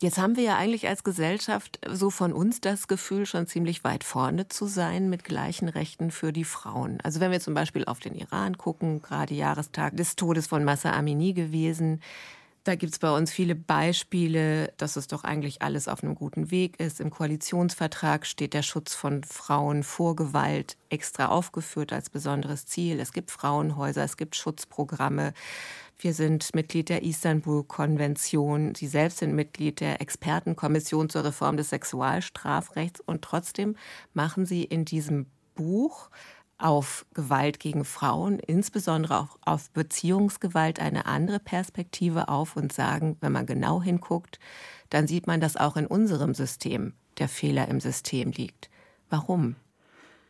Jetzt 0.03 0.19
haben 0.19 0.37
wir 0.37 0.45
ja 0.45 0.57
eigentlich 0.59 0.87
als 0.89 1.05
Gesellschaft 1.05 1.81
so 1.91 2.11
von 2.11 2.35
uns 2.35 2.61
das 2.61 2.87
Gefühl, 2.87 3.25
schon 3.25 3.47
ziemlich 3.47 3.83
weit 3.83 4.05
vorne 4.05 4.47
zu 4.47 4.67
sein 4.67 5.09
mit 5.09 5.25
gleichen 5.25 5.71
Rechten 5.71 6.11
für 6.11 6.35
die 6.35 6.45
Frauen. 6.45 6.99
Also 7.03 7.19
wenn 7.21 7.31
wir 7.31 7.41
zum 7.41 7.55
Beispiel 7.55 7.87
auf 7.87 7.99
den 7.99 8.15
Iran 8.15 8.59
gucken, 8.59 9.01
gerade 9.01 9.33
Jahrestag 9.33 9.97
des 9.97 10.15
Todes 10.15 10.49
von 10.49 10.65
Massa 10.65 10.93
Amini 10.93 11.33
gewesen, 11.33 12.03
da 12.67 12.75
gibt's 12.75 12.99
bei 12.99 13.17
uns 13.17 13.31
viele 13.31 13.55
Beispiele, 13.55 14.73
dass 14.77 14.97
es 14.97 15.07
doch 15.07 15.23
eigentlich 15.23 15.63
alles 15.63 15.87
auf 15.87 16.03
einem 16.03 16.17
guten 16.17 16.51
Weg 16.51 16.81
ist. 16.81 17.01
Im 17.01 17.11
Koalitionsvertrag 17.11 18.27
steht 18.27 18.55
der 18.55 18.63
Schutz 18.63 18.93
von 18.95 19.23
Frauen 19.23 19.85
vor 19.85 20.17
Gewalt 20.17 20.77
extra 20.91 21.27
aufgeführt 21.27 21.93
als 21.93 22.11
besonderes 22.11 22.67
Ziel. 22.67 22.99
Es 22.99 23.13
gibt 23.13 23.31
Frauenhäuser, 23.31 24.03
es 24.03 24.17
gibt 24.17 24.35
Schutzprogramme. 24.35 25.33
Wir 25.99 26.13
sind 26.13 26.55
Mitglied 26.57 26.89
der 26.89 27.05
Istanbul-Konvention. 27.05 28.75
Sie 28.75 28.89
selbst 28.89 29.19
sind 29.19 29.35
Mitglied 29.35 29.79
der 29.79 30.01
Expertenkommission 30.01 31.09
zur 31.09 31.25
Reform 31.25 31.57
des 31.57 31.71
Sexualstrafrechts. 31.71 33.01
Und 33.01 33.23
trotzdem 33.23 33.77
machen 34.13 34.45
Sie 34.45 34.65
in 34.65 34.85
diesem 34.85 35.27
Buch 35.55 36.11
auf 36.59 37.07
Gewalt 37.13 37.61
gegen 37.61 37.85
Frauen, 37.85 38.39
insbesondere 38.39 39.21
auch 39.21 39.39
auf 39.43 39.71
Beziehungsgewalt, 39.71 40.81
eine 40.81 41.07
andere 41.07 41.39
Perspektive 41.39 42.29
auf 42.29 42.57
und 42.57 42.73
sagen, 42.73 43.17
wenn 43.21 43.33
man 43.33 43.47
genau 43.47 43.83
hinguckt, 43.83 44.39
dann 44.91 45.07
sieht 45.07 45.27
man, 45.27 45.41
dass 45.41 45.57
auch 45.57 45.77
in 45.77 45.87
unserem 45.87 46.35
System 46.35 46.95
der 47.19 47.29
Fehler 47.29 47.69
im 47.69 47.81
System 47.81 48.31
liegt. 48.31 48.71
Warum? 49.11 49.57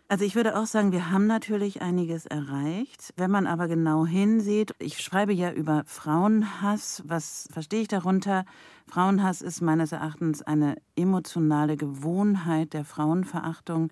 Also 0.09 0.25
ich 0.25 0.37
würde 0.37 0.57
auch 0.57 0.67
sagen, 0.67 0.93
wir 0.93 1.11
haben 1.11 1.27
natürlich 1.27 1.83
einiges 1.83 2.27
erreicht. 2.27 3.13
Wenn 3.17 3.29
man 3.29 3.49
aber 3.49 3.67
genau 3.67 4.07
hinsieht, 4.07 4.73
ich 4.79 5.01
schreibe 5.01 5.33
ja 5.33 5.51
über 5.51 5.83
Frauenhass. 5.85 7.03
Was 7.07 7.49
verstehe 7.51 7.83
ich 7.83 7.89
darunter? 7.89 8.45
Frauenhass 8.87 9.43
ist 9.43 9.63
meines 9.63 9.91
Erachtens 9.91 10.43
eine 10.43 10.77
emotionale 10.95 11.77
Gewohnheit 11.77 12.73
der 12.73 12.85
Frauenverachtung, 12.85 13.91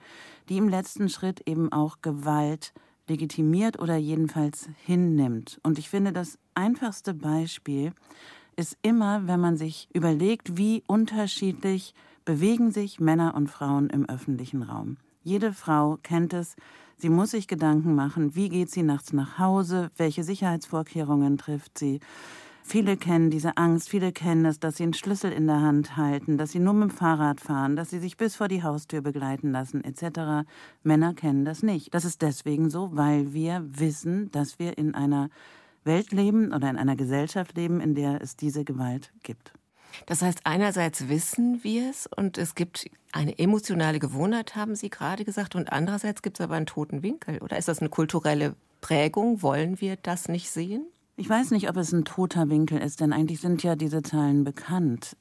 die 0.48 0.56
im 0.56 0.68
letzten 0.68 1.08
Schritt 1.08 1.48
eben 1.48 1.72
auch 1.72 1.96
Gewalt 2.00 2.74
legitimiert 3.08 3.80
oder 3.80 3.96
jedenfalls 3.96 4.68
hinnimmt. 4.84 5.58
Und 5.64 5.80
ich 5.80 5.90
finde, 5.90 6.12
das 6.12 6.38
einfachste 6.54 7.12
Beispiel 7.12 7.92
ist 8.54 8.78
immer, 8.82 9.26
wenn 9.26 9.40
man 9.40 9.56
sich 9.56 9.88
überlegt, 9.92 10.56
wie 10.56 10.84
unterschiedlich 10.86 11.92
bewegen 12.24 12.70
sich 12.70 13.00
Männer 13.00 13.34
und 13.34 13.48
Frauen 13.48 13.90
im 13.90 14.08
öffentlichen 14.08 14.62
Raum. 14.62 14.96
Jede 15.26 15.54
Frau 15.54 15.96
kennt 16.02 16.34
es, 16.34 16.54
sie 16.98 17.08
muss 17.08 17.30
sich 17.30 17.48
Gedanken 17.48 17.94
machen, 17.94 18.34
wie 18.34 18.50
geht 18.50 18.70
sie 18.70 18.82
nachts 18.82 19.14
nach 19.14 19.38
Hause, 19.38 19.90
welche 19.96 20.22
Sicherheitsvorkehrungen 20.22 21.38
trifft 21.38 21.78
sie. 21.78 22.00
Viele 22.62 22.98
kennen 22.98 23.30
diese 23.30 23.56
Angst, 23.56 23.88
viele 23.88 24.12
kennen 24.12 24.44
es, 24.44 24.60
dass 24.60 24.76
sie 24.76 24.82
einen 24.82 24.92
Schlüssel 24.92 25.32
in 25.32 25.46
der 25.46 25.62
Hand 25.62 25.96
halten, 25.96 26.36
dass 26.36 26.52
sie 26.52 26.58
nur 26.58 26.74
mit 26.74 26.90
dem 26.90 26.94
Fahrrad 26.94 27.40
fahren, 27.40 27.74
dass 27.74 27.88
sie 27.88 28.00
sich 28.00 28.18
bis 28.18 28.36
vor 28.36 28.48
die 28.48 28.62
Haustür 28.62 29.00
begleiten 29.00 29.50
lassen, 29.50 29.82
etc. 29.82 30.46
Männer 30.82 31.14
kennen 31.14 31.46
das 31.46 31.62
nicht. 31.62 31.94
Das 31.94 32.04
ist 32.04 32.20
deswegen 32.20 32.68
so, 32.68 32.90
weil 32.92 33.32
wir 33.32 33.64
wissen, 33.66 34.30
dass 34.30 34.58
wir 34.58 34.76
in 34.76 34.94
einer 34.94 35.30
Welt 35.84 36.12
leben 36.12 36.52
oder 36.52 36.68
in 36.68 36.76
einer 36.76 36.96
Gesellschaft 36.96 37.56
leben, 37.56 37.80
in 37.80 37.94
der 37.94 38.20
es 38.20 38.36
diese 38.36 38.64
Gewalt 38.64 39.10
gibt. 39.22 39.54
Das 40.06 40.22
heißt, 40.22 40.40
einerseits 40.44 41.08
wissen 41.08 41.62
wir 41.62 41.90
es 41.90 42.06
und 42.06 42.38
es 42.38 42.54
gibt 42.54 42.90
eine 43.12 43.38
emotionale 43.38 43.98
Gewohnheit, 43.98 44.56
haben 44.56 44.74
Sie 44.74 44.90
gerade 44.90 45.24
gesagt, 45.24 45.54
und 45.54 45.72
andererseits 45.72 46.22
gibt 46.22 46.38
es 46.38 46.44
aber 46.44 46.56
einen 46.56 46.66
toten 46.66 47.02
Winkel. 47.02 47.38
Oder 47.38 47.58
ist 47.58 47.68
das 47.68 47.80
eine 47.80 47.88
kulturelle 47.88 48.56
Prägung? 48.80 49.42
Wollen 49.42 49.80
wir 49.80 49.96
das 49.96 50.28
nicht 50.28 50.50
sehen? 50.50 50.86
Ich 51.16 51.28
weiß 51.28 51.52
nicht, 51.52 51.68
ob 51.68 51.76
es 51.76 51.92
ein 51.92 52.04
toter 52.04 52.50
Winkel 52.50 52.78
ist, 52.78 53.00
denn 53.00 53.12
eigentlich 53.12 53.40
sind 53.40 53.62
ja 53.62 53.76
diese 53.76 54.02
Zahlen 54.02 54.42
bekannt. 54.42 55.16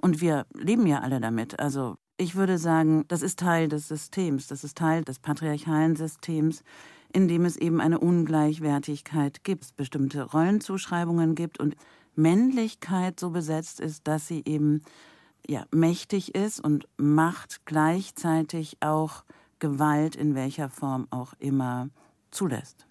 Und 0.00 0.20
wir 0.20 0.46
leben 0.54 0.86
ja 0.86 1.00
alle 1.00 1.20
damit. 1.20 1.60
Also 1.60 1.96
ich 2.16 2.34
würde 2.36 2.56
sagen, 2.56 3.04
das 3.08 3.20
ist 3.20 3.38
Teil 3.38 3.68
des 3.68 3.88
Systems, 3.88 4.46
das 4.46 4.64
ist 4.64 4.78
Teil 4.78 5.04
des 5.04 5.18
patriarchalen 5.18 5.96
Systems, 5.96 6.62
in 7.12 7.28
dem 7.28 7.44
es 7.44 7.56
eben 7.56 7.80
eine 7.80 7.98
Ungleichwertigkeit 7.98 9.44
gibt, 9.44 9.76
bestimmte 9.76 10.22
Rollenzuschreibungen 10.22 11.34
gibt 11.34 11.60
und 11.60 11.76
Männlichkeit 12.16 13.20
so 13.20 13.30
besetzt 13.30 13.80
ist, 13.80 14.06
dass 14.08 14.26
sie 14.26 14.42
eben 14.44 14.82
ja, 15.46 15.64
mächtig 15.70 16.34
ist 16.34 16.60
und 16.60 16.88
Macht 16.96 17.64
gleichzeitig 17.66 18.78
auch 18.80 19.24
Gewalt 19.58 20.16
in 20.16 20.34
welcher 20.34 20.68
Form 20.68 21.06
auch 21.10 21.32
immer 21.38 21.88
zulässt. 22.30 22.86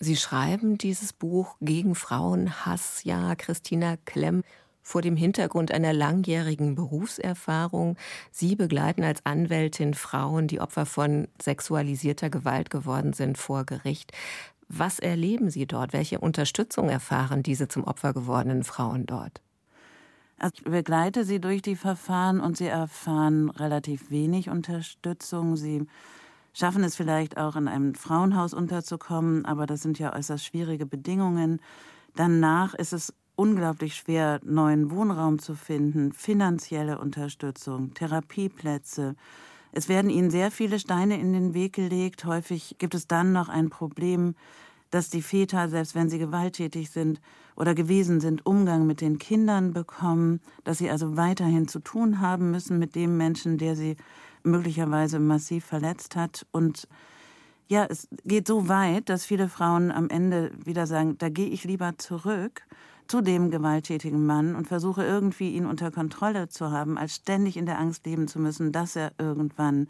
Sie 0.00 0.16
schreiben 0.16 0.76
dieses 0.76 1.12
Buch 1.12 1.56
gegen 1.60 1.94
Frauenhass, 1.94 3.04
ja, 3.04 3.34
Christina 3.36 3.96
Klemm, 4.04 4.42
vor 4.82 5.00
dem 5.00 5.16
Hintergrund 5.16 5.72
einer 5.72 5.94
langjährigen 5.94 6.74
Berufserfahrung. 6.74 7.96
Sie 8.30 8.54
begleiten 8.54 9.02
als 9.02 9.24
Anwältin 9.24 9.94
Frauen, 9.94 10.46
die 10.46 10.60
Opfer 10.60 10.84
von 10.84 11.26
sexualisierter 11.40 12.28
Gewalt 12.28 12.68
geworden 12.68 13.14
sind, 13.14 13.38
vor 13.38 13.64
Gericht. 13.64 14.12
Was 14.68 14.98
erleben 14.98 15.50
Sie 15.50 15.66
dort? 15.66 15.92
Welche 15.92 16.20
Unterstützung 16.20 16.88
erfahren 16.88 17.42
diese 17.42 17.68
zum 17.68 17.84
Opfer 17.84 18.12
gewordenen 18.12 18.64
Frauen 18.64 19.06
dort? 19.06 19.40
Also 20.38 20.56
ich 20.58 20.64
begleite 20.64 21.24
sie 21.24 21.40
durch 21.40 21.62
die 21.62 21.76
Verfahren 21.76 22.40
und 22.40 22.56
sie 22.56 22.66
erfahren 22.66 23.50
relativ 23.50 24.10
wenig 24.10 24.50
Unterstützung. 24.50 25.56
Sie 25.56 25.86
schaffen 26.52 26.84
es 26.84 26.96
vielleicht 26.96 27.36
auch 27.36 27.56
in 27.56 27.68
einem 27.68 27.94
Frauenhaus 27.94 28.52
unterzukommen, 28.52 29.44
aber 29.44 29.66
das 29.66 29.82
sind 29.82 29.98
ja 29.98 30.14
äußerst 30.14 30.44
schwierige 30.44 30.86
Bedingungen. 30.86 31.60
Danach 32.16 32.74
ist 32.74 32.92
es 32.92 33.14
unglaublich 33.36 33.96
schwer, 33.96 34.40
neuen 34.44 34.90
Wohnraum 34.90 35.38
zu 35.38 35.54
finden, 35.54 36.12
finanzielle 36.12 36.98
Unterstützung, 36.98 37.94
Therapieplätze. 37.94 39.16
Es 39.76 39.88
werden 39.88 40.08
ihnen 40.08 40.30
sehr 40.30 40.52
viele 40.52 40.78
Steine 40.78 41.18
in 41.18 41.32
den 41.32 41.52
Weg 41.52 41.72
gelegt. 41.72 42.24
Häufig 42.24 42.76
gibt 42.78 42.94
es 42.94 43.08
dann 43.08 43.32
noch 43.32 43.48
ein 43.48 43.70
Problem, 43.70 44.36
dass 44.92 45.10
die 45.10 45.20
Väter, 45.20 45.68
selbst 45.68 45.96
wenn 45.96 46.08
sie 46.08 46.20
gewalttätig 46.20 46.90
sind 46.90 47.20
oder 47.56 47.74
gewesen 47.74 48.20
sind, 48.20 48.46
Umgang 48.46 48.86
mit 48.86 49.00
den 49.00 49.18
Kindern 49.18 49.72
bekommen, 49.72 50.40
dass 50.62 50.78
sie 50.78 50.90
also 50.90 51.16
weiterhin 51.16 51.66
zu 51.66 51.80
tun 51.80 52.20
haben 52.20 52.52
müssen 52.52 52.78
mit 52.78 52.94
dem 52.94 53.16
Menschen, 53.16 53.58
der 53.58 53.74
sie 53.74 53.96
möglicherweise 54.44 55.18
massiv 55.18 55.64
verletzt 55.64 56.14
hat. 56.14 56.46
Und 56.52 56.86
ja, 57.66 57.84
es 57.90 58.06
geht 58.24 58.46
so 58.46 58.68
weit, 58.68 59.08
dass 59.08 59.24
viele 59.24 59.48
Frauen 59.48 59.90
am 59.90 60.08
Ende 60.08 60.52
wieder 60.64 60.86
sagen, 60.86 61.18
da 61.18 61.30
gehe 61.30 61.48
ich 61.48 61.64
lieber 61.64 61.98
zurück 61.98 62.62
zu 63.06 63.20
dem 63.20 63.50
gewalttätigen 63.50 64.24
Mann 64.24 64.54
und 64.54 64.66
versuche 64.66 65.04
irgendwie 65.04 65.50
ihn 65.54 65.66
unter 65.66 65.90
Kontrolle 65.90 66.48
zu 66.48 66.70
haben, 66.70 66.96
als 66.96 67.16
ständig 67.16 67.56
in 67.56 67.66
der 67.66 67.78
Angst 67.78 68.06
leben 68.06 68.28
zu 68.28 68.38
müssen, 68.38 68.72
dass 68.72 68.96
er 68.96 69.12
irgendwann 69.18 69.88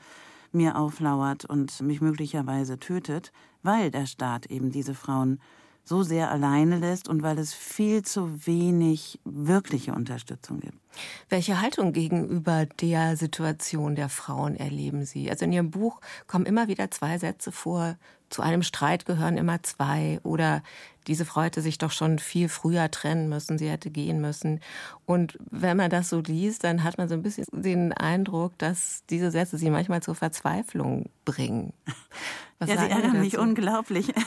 mir 0.52 0.76
auflauert 0.76 1.44
und 1.44 1.80
mich 1.80 2.00
möglicherweise 2.00 2.78
tötet, 2.78 3.32
weil 3.62 3.90
der 3.90 4.06
Staat 4.06 4.46
eben 4.46 4.70
diese 4.70 4.94
Frauen 4.94 5.40
so 5.84 6.02
sehr 6.02 6.30
alleine 6.30 6.78
lässt 6.78 7.08
und 7.08 7.22
weil 7.22 7.38
es 7.38 7.52
viel 7.52 8.02
zu 8.02 8.46
wenig 8.46 9.20
wirkliche 9.24 9.94
Unterstützung 9.94 10.60
gibt. 10.60 10.83
Welche 11.28 11.60
Haltung 11.60 11.92
gegenüber 11.92 12.66
der 12.66 13.16
Situation 13.16 13.94
der 13.94 14.08
Frauen 14.08 14.56
erleben 14.56 15.04
Sie? 15.04 15.30
Also 15.30 15.44
in 15.44 15.52
Ihrem 15.52 15.70
Buch 15.70 16.00
kommen 16.26 16.46
immer 16.46 16.68
wieder 16.68 16.90
zwei 16.90 17.18
Sätze 17.18 17.52
vor. 17.52 17.96
Zu 18.30 18.42
einem 18.42 18.62
Streit 18.62 19.04
gehören 19.04 19.36
immer 19.36 19.62
zwei 19.62 20.18
oder 20.22 20.62
diese 21.06 21.24
Frau 21.24 21.42
hätte 21.42 21.60
sich 21.60 21.78
doch 21.78 21.90
schon 21.90 22.18
viel 22.18 22.48
früher 22.48 22.90
trennen 22.90 23.28
müssen, 23.28 23.58
sie 23.58 23.68
hätte 23.68 23.90
gehen 23.90 24.20
müssen. 24.20 24.60
Und 25.06 25.38
wenn 25.50 25.76
man 25.76 25.90
das 25.90 26.08
so 26.08 26.20
liest, 26.20 26.64
dann 26.64 26.82
hat 26.82 26.98
man 26.98 27.08
so 27.08 27.14
ein 27.14 27.22
bisschen 27.22 27.44
den 27.52 27.92
Eindruck, 27.92 28.56
dass 28.58 29.04
diese 29.10 29.30
Sätze 29.30 29.58
sie 29.58 29.70
manchmal 29.70 30.02
zur 30.02 30.14
Verzweiflung 30.14 31.10
bringen. 31.24 31.72
Was 32.58 32.70
ja, 32.70 32.78
sie 32.78 32.90
ärgern 32.90 33.20
mich 33.20 33.38
unglaublich. 33.38 34.12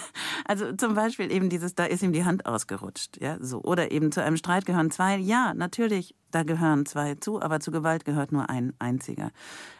Also 0.45 0.71
zum 0.71 0.93
Beispiel 0.93 1.29
eben 1.29 1.49
dieses, 1.49 1.75
da 1.75 1.83
ist 1.83 2.03
ihm 2.03 2.13
die 2.13 2.23
Hand 2.23 2.45
ausgerutscht, 2.45 3.19
ja, 3.19 3.37
so. 3.41 3.61
Oder 3.63 3.91
eben 3.91 4.13
zu 4.13 4.23
einem 4.23 4.37
Streit 4.37 4.65
gehören 4.65 4.91
zwei. 4.91 5.17
Ja, 5.17 5.53
natürlich, 5.53 6.15
da 6.37 6.43
gehören 6.43 6.85
zwei 6.85 7.15
zu, 7.15 7.41
aber 7.41 7.59
zu 7.59 7.71
Gewalt 7.71 8.05
gehört 8.05 8.31
nur 8.31 8.47
ein 8.47 8.73
einziger. 8.77 9.31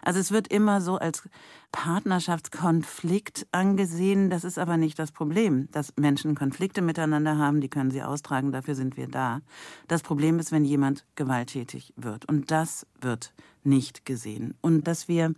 Also 0.02 0.20
es 0.20 0.32
wird 0.32 0.48
immer 0.48 0.82
so 0.82 0.96
als 0.98 1.30
Partnerschaftskonflikt 1.72 3.46
angesehen. 3.52 4.32
Das 4.32 4.44
ist 4.44 4.58
aber 4.58 4.78
nicht 4.78 4.98
das 4.98 5.12
Problem, 5.12 5.70
dass 5.72 5.94
Menschen 5.98 6.34
Konflikte 6.34 6.82
miteinander 6.82 7.38
haben, 7.38 7.62
die 7.62 7.70
können 7.70 7.92
sie 7.92 8.02
austragen, 8.02 8.52
dafür 8.52 8.74
sind 8.74 8.98
wir 8.98 9.08
da. 9.08 9.42
Das 9.88 10.02
Problem 10.02 10.40
ist, 10.40 10.52
wenn 10.52 10.66
jemand 10.66 11.06
gewalttätig 11.16 11.94
wird. 11.96 12.28
Und 12.28 12.50
das 12.50 12.88
wird 13.00 13.34
nicht 13.64 14.04
gesehen. 14.06 14.56
Und 14.62 14.88
dass 14.88 15.08
wir 15.08 15.36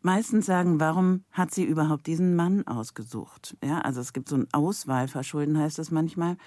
meistens 0.00 0.46
sagen, 0.46 0.80
warum 0.80 1.24
hat 1.32 1.52
sie 1.52 1.64
überhaupt 1.64 2.06
diesen 2.06 2.34
Mann 2.34 2.66
ausgesucht? 2.66 3.58
Ja, 3.62 3.80
also 3.80 4.00
es 4.00 4.14
gibt 4.14 4.30
so 4.30 4.36
ein 4.36 4.48
Auswahlverschulden, 4.52 5.58
heißt 5.58 5.78
es 5.80 5.90
manchmal. 5.90 6.38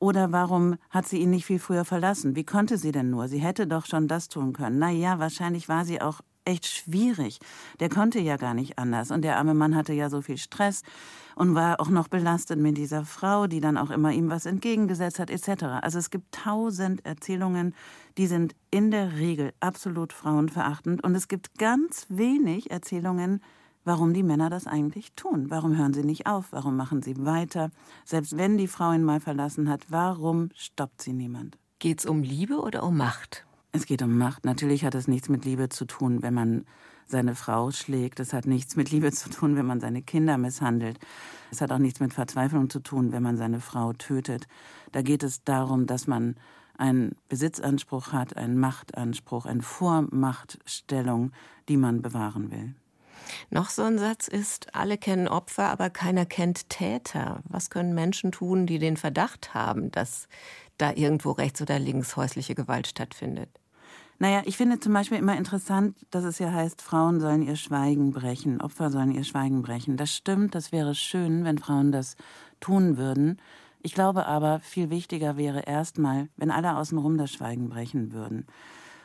Oder 0.00 0.32
warum 0.32 0.76
hat 0.90 1.06
sie 1.06 1.18
ihn 1.18 1.30
nicht 1.30 1.46
viel 1.46 1.58
früher 1.58 1.84
verlassen? 1.84 2.36
Wie 2.36 2.44
konnte 2.44 2.78
sie 2.78 2.92
denn 2.92 3.10
nur? 3.10 3.28
Sie 3.28 3.38
hätte 3.38 3.66
doch 3.66 3.86
schon 3.86 4.06
das 4.06 4.28
tun 4.28 4.52
können. 4.52 4.78
Na 4.78 4.90
ja, 4.90 5.18
wahrscheinlich 5.18 5.68
war 5.68 5.84
sie 5.84 6.00
auch 6.00 6.20
echt 6.48 6.66
schwierig. 6.66 7.40
Der 7.78 7.88
konnte 7.88 8.20
ja 8.20 8.36
gar 8.36 8.54
nicht 8.54 8.78
anders. 8.78 9.10
Und 9.10 9.22
der 9.22 9.36
arme 9.36 9.54
Mann 9.54 9.76
hatte 9.76 9.92
ja 9.92 10.08
so 10.08 10.22
viel 10.22 10.38
Stress 10.38 10.82
und 11.34 11.54
war 11.54 11.80
auch 11.80 11.90
noch 11.90 12.08
belastet 12.08 12.58
mit 12.58 12.78
dieser 12.78 13.04
Frau, 13.04 13.46
die 13.46 13.60
dann 13.60 13.76
auch 13.76 13.90
immer 13.90 14.12
ihm 14.12 14.30
was 14.30 14.46
entgegengesetzt 14.46 15.18
hat, 15.18 15.30
etc. 15.30 15.64
Also 15.82 15.98
es 15.98 16.10
gibt 16.10 16.32
tausend 16.32 17.04
Erzählungen, 17.04 17.74
die 18.16 18.26
sind 18.26 18.56
in 18.70 18.90
der 18.90 19.16
Regel 19.18 19.52
absolut 19.60 20.12
frauenverachtend. 20.12 21.04
Und 21.04 21.14
es 21.14 21.28
gibt 21.28 21.58
ganz 21.58 22.06
wenig 22.08 22.70
Erzählungen, 22.70 23.42
warum 23.84 24.14
die 24.14 24.22
Männer 24.22 24.50
das 24.50 24.66
eigentlich 24.66 25.12
tun. 25.12 25.50
Warum 25.50 25.76
hören 25.76 25.94
sie 25.94 26.04
nicht 26.04 26.26
auf? 26.26 26.52
Warum 26.52 26.76
machen 26.76 27.02
sie 27.02 27.24
weiter? 27.24 27.70
Selbst 28.04 28.36
wenn 28.36 28.58
die 28.58 28.68
Frau 28.68 28.92
ihn 28.92 29.04
mal 29.04 29.20
verlassen 29.20 29.68
hat, 29.68 29.86
warum 29.88 30.50
stoppt 30.54 31.02
sie 31.02 31.12
niemand? 31.12 31.58
Geht 31.78 32.00
es 32.00 32.06
um 32.06 32.22
Liebe 32.22 32.60
oder 32.60 32.82
um 32.82 32.96
Macht? 32.96 33.46
Es 33.72 33.86
geht 33.86 34.02
um 34.02 34.16
Macht. 34.16 34.44
Natürlich 34.44 34.84
hat 34.84 34.94
es 34.94 35.08
nichts 35.08 35.28
mit 35.28 35.44
Liebe 35.44 35.68
zu 35.68 35.84
tun, 35.84 36.22
wenn 36.22 36.34
man 36.34 36.64
seine 37.06 37.34
Frau 37.34 37.70
schlägt. 37.70 38.20
Es 38.20 38.32
hat 38.32 38.46
nichts 38.46 38.76
mit 38.76 38.90
Liebe 38.90 39.12
zu 39.12 39.30
tun, 39.30 39.56
wenn 39.56 39.66
man 39.66 39.80
seine 39.80 40.02
Kinder 40.02 40.38
misshandelt. 40.38 40.98
Es 41.50 41.60
hat 41.60 41.72
auch 41.72 41.78
nichts 41.78 42.00
mit 42.00 42.12
Verzweiflung 42.12 42.70
zu 42.70 42.80
tun, 42.80 43.12
wenn 43.12 43.22
man 43.22 43.36
seine 43.36 43.60
Frau 43.60 43.92
tötet. 43.92 44.46
Da 44.92 45.02
geht 45.02 45.22
es 45.22 45.44
darum, 45.44 45.86
dass 45.86 46.06
man 46.06 46.36
einen 46.76 47.16
Besitzanspruch 47.28 48.12
hat, 48.12 48.36
einen 48.36 48.58
Machtanspruch, 48.58 49.46
eine 49.46 49.62
Vormachtstellung, 49.62 51.32
die 51.68 51.76
man 51.76 52.02
bewahren 52.02 52.50
will. 52.50 52.74
Noch 53.50 53.70
so 53.70 53.82
ein 53.82 53.98
Satz 53.98 54.28
ist, 54.28 54.74
alle 54.74 54.98
kennen 54.98 55.28
Opfer, 55.28 55.70
aber 55.70 55.90
keiner 55.90 56.26
kennt 56.26 56.68
Täter. 56.68 57.40
Was 57.48 57.70
können 57.70 57.94
Menschen 57.94 58.32
tun, 58.32 58.66
die 58.66 58.78
den 58.78 58.96
Verdacht 58.96 59.54
haben, 59.54 59.90
dass 59.90 60.28
da 60.76 60.92
irgendwo 60.92 61.32
rechts 61.32 61.60
oder 61.60 61.78
links 61.78 62.16
häusliche 62.16 62.54
Gewalt 62.54 62.86
stattfindet? 62.86 63.50
Naja, 64.20 64.42
ich 64.46 64.56
finde 64.56 64.80
zum 64.80 64.92
Beispiel 64.92 65.18
immer 65.18 65.36
interessant, 65.36 65.96
dass 66.10 66.24
es 66.24 66.40
ja 66.40 66.52
heißt, 66.52 66.82
Frauen 66.82 67.20
sollen 67.20 67.42
ihr 67.42 67.54
Schweigen 67.54 68.10
brechen, 68.10 68.60
Opfer 68.60 68.90
sollen 68.90 69.12
ihr 69.12 69.22
Schweigen 69.22 69.62
brechen. 69.62 69.96
Das 69.96 70.12
stimmt, 70.12 70.56
das 70.56 70.72
wäre 70.72 70.96
schön, 70.96 71.44
wenn 71.44 71.58
Frauen 71.58 71.92
das 71.92 72.16
tun 72.58 72.96
würden. 72.96 73.40
Ich 73.80 73.94
glaube 73.94 74.26
aber, 74.26 74.58
viel 74.58 74.90
wichtiger 74.90 75.36
wäre 75.36 75.60
erstmal, 75.60 76.28
wenn 76.36 76.50
alle 76.50 76.76
außenrum 76.76 77.16
das 77.16 77.30
Schweigen 77.30 77.68
brechen 77.68 78.12
würden. 78.12 78.46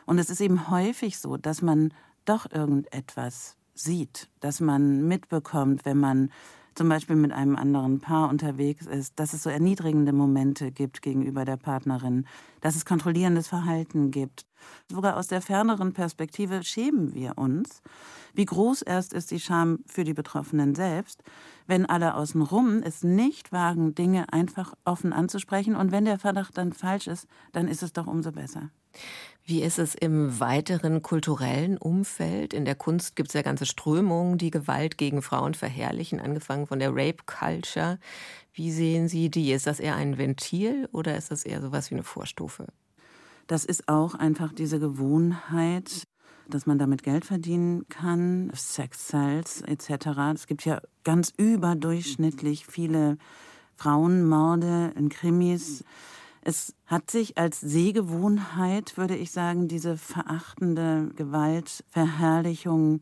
Und 0.07 0.17
es 0.17 0.31
ist 0.31 0.41
eben 0.41 0.69
häufig 0.69 1.19
so, 1.19 1.37
dass 1.37 1.61
man 1.61 1.93
doch 2.25 2.51
irgendetwas 2.51 3.55
sieht, 3.73 4.29
dass 4.39 4.59
man 4.59 5.07
mitbekommt, 5.07 5.85
wenn 5.85 5.99
man 5.99 6.29
zum 6.75 6.89
Beispiel 6.89 7.15
mit 7.15 7.31
einem 7.31 7.55
anderen 7.55 7.99
Paar 7.99 8.29
unterwegs 8.29 8.87
ist, 8.87 9.19
dass 9.19 9.33
es 9.33 9.43
so 9.43 9.49
erniedrigende 9.49 10.11
Momente 10.11 10.71
gibt 10.71 11.01
gegenüber 11.01 11.45
der 11.45 11.57
Partnerin, 11.57 12.25
dass 12.61 12.75
es 12.75 12.85
kontrollierendes 12.85 13.47
Verhalten 13.47 14.11
gibt. 14.11 14.45
Sogar 14.89 15.17
aus 15.17 15.27
der 15.27 15.41
ferneren 15.41 15.93
Perspektive 15.93 16.63
schämen 16.63 17.13
wir 17.13 17.37
uns. 17.37 17.81
Wie 18.33 18.45
groß 18.45 18.81
erst 18.81 19.13
ist 19.13 19.29
die 19.29 19.39
Scham 19.39 19.79
für 19.85 20.03
die 20.03 20.13
Betroffenen 20.13 20.73
selbst, 20.73 21.21
wenn 21.67 21.85
alle 21.85 22.15
außenrum 22.15 22.81
es 22.83 23.03
nicht 23.03 23.51
wagen, 23.51 23.93
Dinge 23.93 24.33
einfach 24.33 24.73
offen 24.85 25.13
anzusprechen. 25.13 25.75
Und 25.75 25.91
wenn 25.91 26.05
der 26.05 26.17
Verdacht 26.17 26.57
dann 26.57 26.73
falsch 26.73 27.07
ist, 27.07 27.27
dann 27.51 27.67
ist 27.67 27.83
es 27.83 27.93
doch 27.93 28.07
umso 28.07 28.31
besser. 28.31 28.69
Wie 29.45 29.61
ist 29.61 29.77
es 29.77 29.93
im 29.93 30.39
weiteren 30.39 31.01
kulturellen 31.01 31.77
Umfeld? 31.77 32.53
In 32.53 32.63
der 32.63 32.75
Kunst 32.75 33.17
gibt 33.17 33.29
es 33.29 33.33
ja 33.33 33.41
ganze 33.41 33.65
Strömungen, 33.65 34.37
die 34.37 34.51
Gewalt 34.51 34.97
gegen 34.97 35.21
Frauen 35.21 35.53
verherrlichen, 35.53 36.21
angefangen 36.21 36.65
von 36.65 36.79
der 36.79 36.91
Rape 36.91 37.23
Culture. 37.25 37.99
Wie 38.53 38.71
sehen 38.71 39.09
Sie 39.09 39.29
die? 39.29 39.51
Ist 39.51 39.67
das 39.67 39.81
eher 39.81 39.97
ein 39.97 40.17
Ventil 40.17 40.87
oder 40.93 41.17
ist 41.17 41.29
das 41.29 41.43
eher 41.43 41.59
sowas 41.59 41.91
wie 41.91 41.95
eine 41.95 42.03
Vorstufe? 42.03 42.67
Das 43.47 43.65
ist 43.65 43.89
auch 43.89 44.15
einfach 44.15 44.53
diese 44.53 44.79
Gewohnheit, 44.79 46.07
dass 46.47 46.65
man 46.65 46.77
damit 46.77 47.03
Geld 47.03 47.25
verdienen 47.25 47.85
kann, 47.89 48.49
Sex 48.53 49.09
Sales 49.09 49.61
etc. 49.61 50.07
Es 50.33 50.47
gibt 50.47 50.63
ja 50.63 50.81
ganz 51.03 51.33
überdurchschnittlich 51.35 52.65
viele 52.65 53.17
Frauenmorde 53.75 54.93
in 54.95 55.09
Krimis. 55.09 55.83
Es 56.45 56.75
hat 56.87 57.09
sich 57.09 57.37
als 57.37 57.61
Sehgewohnheit, 57.61 58.97
würde 58.97 59.15
ich 59.15 59.31
sagen, 59.31 59.69
diese 59.69 59.95
verachtende 59.95 61.09
Gewaltverherrlichung 61.15 62.99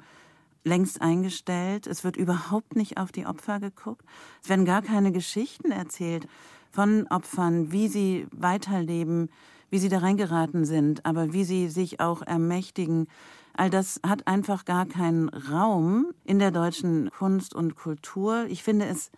längst 0.64 1.02
eingestellt. 1.02 1.88
Es 1.88 2.04
wird 2.04 2.18
überhaupt 2.18 2.76
nicht 2.76 2.98
auf 2.98 3.12
die 3.12 3.26
Opfer 3.26 3.60
geguckt. 3.60 4.06
Es 4.44 4.50
werden 4.50 4.64
gar 4.64 4.84
keine 4.84 5.12
Geschichten 5.12 5.72
erzählt 5.72 6.28
von 6.70 7.08
Opfern, 7.08 7.72
wie 7.72 7.88
sie 7.88 8.28
weiterleben, 8.32 9.30
wie 9.72 9.80
sie 9.80 9.90
da 9.90 9.98
reingeraten 9.98 10.64
sind, 10.64 11.04
aber 11.08 11.34
wie 11.34 11.44
sie 11.44 11.68
sich 11.68 12.00
auch 12.00 12.22
ermächtigen. 12.22 13.08
All 13.54 13.72
das 13.72 14.00
hat 14.06 14.28
einfach 14.28 14.66
gar 14.66 14.86
keinen 14.86 15.30
Raum 15.30 16.14
in 16.26 16.38
der 16.38 16.52
deutschen 16.52 17.10
Kunst 17.10 17.56
und 17.56 17.76
Kultur. 17.76 18.46
Ich 18.50 18.62
finde 18.62 18.86
es 18.86 19.10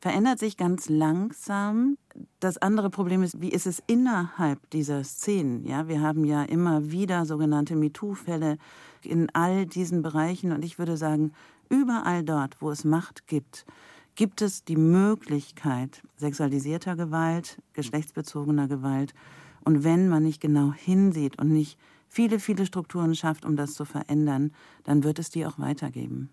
verändert 0.00 0.38
sich 0.38 0.56
ganz 0.56 0.88
langsam. 0.88 1.96
Das 2.40 2.58
andere 2.58 2.90
Problem 2.90 3.22
ist, 3.22 3.40
wie 3.40 3.50
ist 3.50 3.66
es 3.66 3.82
innerhalb 3.86 4.70
dieser 4.70 5.04
Szenen? 5.04 5.64
Ja, 5.66 5.88
wir 5.88 6.00
haben 6.00 6.24
ja 6.24 6.42
immer 6.42 6.90
wieder 6.90 7.26
sogenannte 7.26 7.76
MeToo-Fälle 7.76 8.58
in 9.02 9.28
all 9.34 9.66
diesen 9.66 10.02
Bereichen 10.02 10.52
und 10.52 10.64
ich 10.64 10.78
würde 10.78 10.96
sagen, 10.96 11.32
überall 11.68 12.24
dort, 12.24 12.60
wo 12.60 12.70
es 12.70 12.84
Macht 12.84 13.26
gibt, 13.26 13.66
gibt 14.14 14.40
es 14.42 14.64
die 14.64 14.76
Möglichkeit 14.76 16.02
sexualisierter 16.16 16.96
Gewalt, 16.96 17.60
geschlechtsbezogener 17.74 18.68
Gewalt. 18.68 19.14
Und 19.64 19.84
wenn 19.84 20.08
man 20.08 20.22
nicht 20.22 20.40
genau 20.40 20.72
hinsieht 20.72 21.38
und 21.38 21.48
nicht 21.48 21.78
viele, 22.08 22.38
viele 22.38 22.64
Strukturen 22.64 23.14
schafft, 23.14 23.44
um 23.44 23.56
das 23.56 23.74
zu 23.74 23.84
verändern, 23.84 24.52
dann 24.84 25.04
wird 25.04 25.18
es 25.18 25.30
die 25.30 25.44
auch 25.44 25.58
weitergeben 25.58 26.30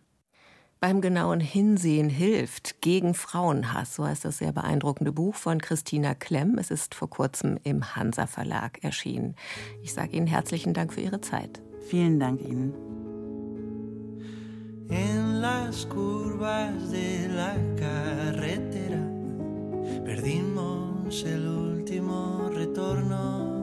beim 0.84 1.00
genauen 1.00 1.40
Hinsehen 1.40 2.10
hilft 2.10 2.82
gegen 2.82 3.14
Frauenhass. 3.14 3.96
So 3.96 4.06
heißt 4.06 4.26
das 4.26 4.40
sehr 4.40 4.52
beeindruckende 4.52 5.14
Buch 5.14 5.34
von 5.34 5.62
Christina 5.62 6.14
Klemm. 6.14 6.58
Es 6.58 6.72
ist 6.72 6.94
vor 6.94 7.10
kurzem 7.10 7.58
im 7.64 7.96
Hansa 7.96 8.28
Verlag 8.28 8.84
erschienen. 8.84 9.38
Ich 9.82 9.94
sage 9.94 10.18
Ihnen 10.18 10.28
herzlichen 10.28 10.74
Dank 10.74 10.92
für 10.92 11.00
Ihre 11.00 11.22
Zeit. 11.22 11.62
Vielen 11.88 12.20
Dank 12.20 12.42
Ihnen. 12.42 12.74
En 14.90 15.40
las 15.40 15.88
curvas 15.88 16.92
de 16.92 17.30
la 17.30 17.56
carretera 17.78 19.08
perdimos 20.04 21.24
el 21.24 21.48
último 21.48 22.50
retorno. 22.54 23.54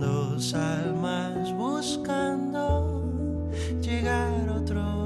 Dos 0.00 0.54
almas 0.54 1.52
buscando 1.52 3.12
llegar 3.80 4.48
otro 4.48 4.99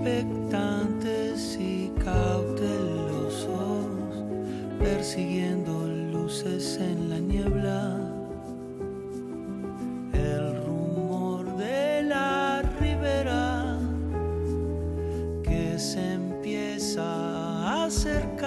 Expectantes 0.00 1.58
y 1.60 1.90
cautelosos, 2.04 3.48
persiguiendo 4.78 5.88
luces 6.12 6.78
en 6.80 7.10
la 7.10 7.18
niebla. 7.18 7.98
El 10.12 10.64
rumor 10.64 11.56
de 11.56 12.02
la 12.02 12.62
ribera 12.80 13.76
que 15.42 15.76
se 15.80 16.12
empieza 16.14 17.02
a 17.02 17.86
acercar. 17.86 18.37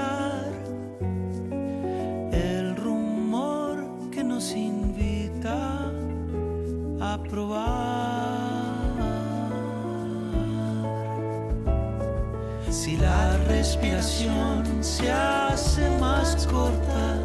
Respiración 14.22 14.84
se 14.84 15.12
hace 15.12 15.90
más 16.00 16.46
corta, 16.48 17.20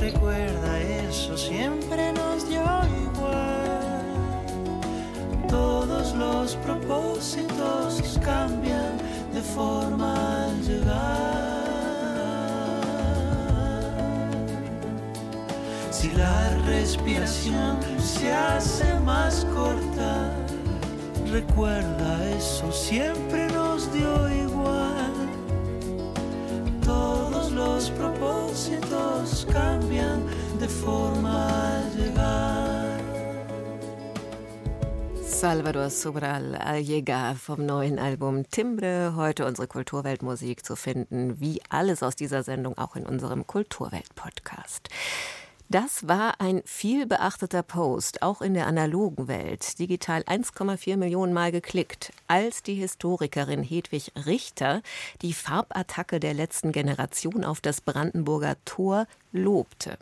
recuerda 0.00 0.80
eso, 1.08 1.36
siempre 1.36 2.12
nos 2.12 2.48
dio 2.48 2.62
igual. 3.04 4.44
Todos 5.48 6.14
los 6.14 6.56
propósitos 6.56 8.18
cambian 8.22 8.98
de 9.32 9.40
forma 9.40 10.44
al 10.44 10.62
llegar. 10.62 11.64
Si 15.90 16.10
la 16.10 16.50
respiración 16.66 17.78
se 17.98 18.32
hace 18.32 19.00
más 19.00 19.46
corta, 19.54 20.30
recuerda 21.30 22.30
eso, 22.36 22.70
siempre 22.72 23.46
nos 23.48 23.90
dio 23.94 24.28
igual. 24.28 24.43
Propósitos 29.44 29.54
cambian 29.54 30.22
de 30.58 30.68
forma 30.68 31.78
al 31.78 31.96
llegar. 31.96 33.00
Salvador 35.22 35.90
Sobral 35.90 36.54
al 36.54 36.84
llegar 36.84 37.36
vom 37.36 37.66
neuen 37.66 37.98
Album 37.98 38.44
Timbre. 38.50 39.14
Heute 39.16 39.46
unsere 39.46 39.66
Kulturweltmusik 39.66 40.64
zu 40.64 40.76
finden, 40.76 41.40
wie 41.40 41.60
alles 41.68 42.02
aus 42.02 42.16
dieser 42.16 42.42
Sendung 42.42 42.78
auch 42.78 42.96
in 42.96 43.04
unserem 43.04 43.46
Kulturwelt-Podcast. 43.46 44.88
Das 45.70 46.06
war 46.06 46.40
ein 46.42 46.62
viel 46.66 47.06
beachteter 47.06 47.62
Post, 47.62 48.20
auch 48.22 48.42
in 48.42 48.52
der 48.52 48.66
analogen 48.66 49.28
Welt, 49.28 49.78
digital 49.78 50.20
1,4 50.22 50.96
Millionen 50.98 51.32
Mal 51.32 51.52
geklickt, 51.52 52.12
als 52.28 52.62
die 52.62 52.74
Historikerin 52.74 53.62
Hedwig 53.62 54.12
Richter 54.26 54.82
die 55.22 55.32
Farbattacke 55.32 56.20
der 56.20 56.34
letzten 56.34 56.70
Generation 56.70 57.44
auf 57.44 57.62
das 57.62 57.80
Brandenburger 57.80 58.56
Tor 58.66 59.06
lobte. 59.32 59.98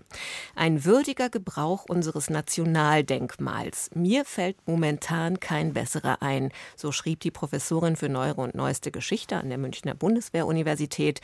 Ein 0.57 0.85
würdiger 0.85 1.31
Gebrauch 1.31 1.85
unseres 1.89 2.29
Nationaldenkmals. 2.29 3.91
Mir 3.95 4.25
fällt 4.25 4.57
momentan 4.67 5.39
kein 5.39 5.73
besserer 5.73 6.23
ein, 6.23 6.51
so 6.77 6.91
schrieb 6.91 7.21
die 7.21 7.31
Professorin 7.31 7.95
für 7.95 8.09
neuere 8.09 8.43
und 8.43 8.57
neueste 8.57 8.91
Geschichte 8.91 9.37
an 9.37 9.49
der 9.49 9.59
Münchner 9.59 9.95
Bundeswehruniversität. 9.95 11.21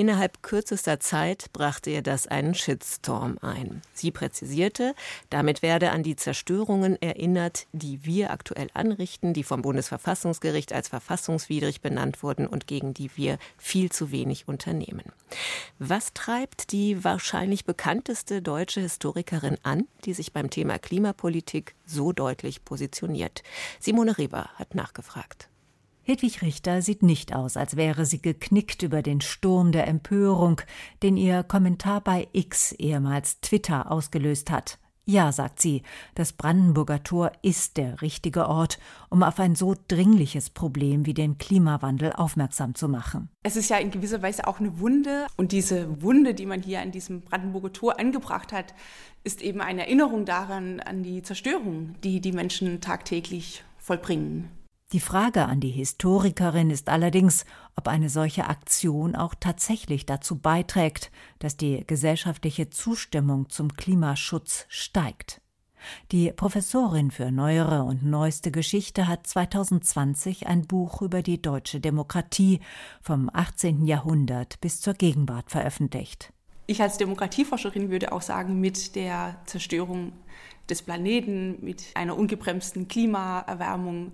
Innerhalb 0.00 0.42
kürzester 0.42 0.98
Zeit 0.98 1.52
brachte 1.52 1.90
ihr 1.90 2.00
das 2.00 2.26
einen 2.26 2.54
Shitstorm 2.54 3.36
ein. 3.42 3.82
Sie 3.92 4.10
präzisierte, 4.10 4.94
damit 5.28 5.60
werde 5.60 5.90
an 5.90 6.02
die 6.02 6.16
Zerstörungen 6.16 6.96
erinnert, 7.02 7.66
die 7.74 8.02
wir 8.06 8.30
aktuell 8.30 8.68
anrichten, 8.72 9.34
die 9.34 9.44
vom 9.44 9.60
Bundesverfassungsgericht 9.60 10.72
als 10.72 10.88
verfassungswidrig 10.88 11.82
benannt 11.82 12.22
wurden 12.22 12.46
und 12.46 12.66
gegen 12.66 12.94
die 12.94 13.10
wir 13.16 13.36
viel 13.58 13.92
zu 13.92 14.10
wenig 14.10 14.48
unternehmen. 14.48 15.04
Was 15.78 16.14
treibt 16.14 16.72
die 16.72 17.04
wahrscheinlich 17.04 17.66
bekannteste 17.66 18.40
deutsche 18.40 18.80
Historikerin 18.80 19.58
an, 19.64 19.86
die 20.06 20.14
sich 20.14 20.32
beim 20.32 20.48
Thema 20.48 20.78
Klimapolitik 20.78 21.74
so 21.84 22.12
deutlich 22.12 22.64
positioniert? 22.64 23.42
Simone 23.80 24.16
Reber 24.16 24.48
hat 24.54 24.74
nachgefragt. 24.74 25.50
Hedwig 26.10 26.42
Richter 26.42 26.82
sieht 26.82 27.04
nicht 27.04 27.36
aus, 27.36 27.56
als 27.56 27.76
wäre 27.76 28.04
sie 28.04 28.20
geknickt 28.20 28.82
über 28.82 29.00
den 29.00 29.20
Sturm 29.20 29.70
der 29.70 29.86
Empörung, 29.86 30.60
den 31.04 31.16
ihr 31.16 31.44
Kommentar 31.44 32.00
bei 32.00 32.26
X, 32.32 32.72
ehemals 32.72 33.40
Twitter, 33.42 33.92
ausgelöst 33.92 34.50
hat. 34.50 34.80
Ja, 35.04 35.30
sagt 35.30 35.60
sie, 35.60 35.82
das 36.16 36.32
Brandenburger 36.32 37.04
Tor 37.04 37.30
ist 37.42 37.76
der 37.76 38.02
richtige 38.02 38.48
Ort, 38.48 38.80
um 39.08 39.22
auf 39.22 39.38
ein 39.38 39.54
so 39.54 39.76
dringliches 39.86 40.50
Problem 40.50 41.06
wie 41.06 41.14
den 41.14 41.38
Klimawandel 41.38 42.12
aufmerksam 42.12 42.74
zu 42.74 42.88
machen. 42.88 43.28
Es 43.44 43.54
ist 43.54 43.70
ja 43.70 43.76
in 43.76 43.92
gewisser 43.92 44.20
Weise 44.20 44.48
auch 44.48 44.58
eine 44.58 44.80
Wunde 44.80 45.28
und 45.36 45.52
diese 45.52 46.02
Wunde, 46.02 46.34
die 46.34 46.46
man 46.46 46.60
hier 46.60 46.80
an 46.80 46.90
diesem 46.90 47.20
Brandenburger 47.20 47.72
Tor 47.72 48.00
angebracht 48.00 48.52
hat, 48.52 48.74
ist 49.22 49.42
eben 49.42 49.60
eine 49.60 49.82
Erinnerung 49.82 50.24
daran, 50.24 50.80
an 50.80 51.04
die 51.04 51.22
Zerstörung, 51.22 51.94
die 52.02 52.20
die 52.20 52.32
Menschen 52.32 52.80
tagtäglich 52.80 53.62
vollbringen. 53.78 54.50
Die 54.92 55.00
Frage 55.00 55.44
an 55.44 55.60
die 55.60 55.70
Historikerin 55.70 56.68
ist 56.68 56.88
allerdings, 56.88 57.44
ob 57.76 57.86
eine 57.86 58.08
solche 58.08 58.48
Aktion 58.48 59.14
auch 59.14 59.36
tatsächlich 59.38 60.04
dazu 60.04 60.36
beiträgt, 60.36 61.12
dass 61.38 61.56
die 61.56 61.84
gesellschaftliche 61.86 62.70
Zustimmung 62.70 63.48
zum 63.50 63.74
Klimaschutz 63.74 64.66
steigt. 64.68 65.40
Die 66.10 66.32
Professorin 66.32 67.12
für 67.12 67.30
neuere 67.30 67.84
und 67.84 68.04
neueste 68.04 68.50
Geschichte 68.50 69.06
hat 69.06 69.28
2020 69.28 70.48
ein 70.48 70.66
Buch 70.66 71.02
über 71.02 71.22
die 71.22 71.40
deutsche 71.40 71.78
Demokratie 71.78 72.58
vom 73.00 73.30
18. 73.32 73.86
Jahrhundert 73.86 74.60
bis 74.60 74.80
zur 74.80 74.94
Gegenwart 74.94 75.52
veröffentlicht. 75.52 76.32
Ich 76.66 76.82
als 76.82 76.98
Demokratieforscherin 76.98 77.90
würde 77.90 78.12
auch 78.12 78.22
sagen, 78.22 78.60
mit 78.60 78.94
der 78.96 79.36
Zerstörung 79.46 80.12
des 80.70 80.82
Planeten, 80.82 81.58
mit 81.60 81.84
einer 81.94 82.16
ungebremsten 82.16 82.88
Klimaerwärmung, 82.88 84.12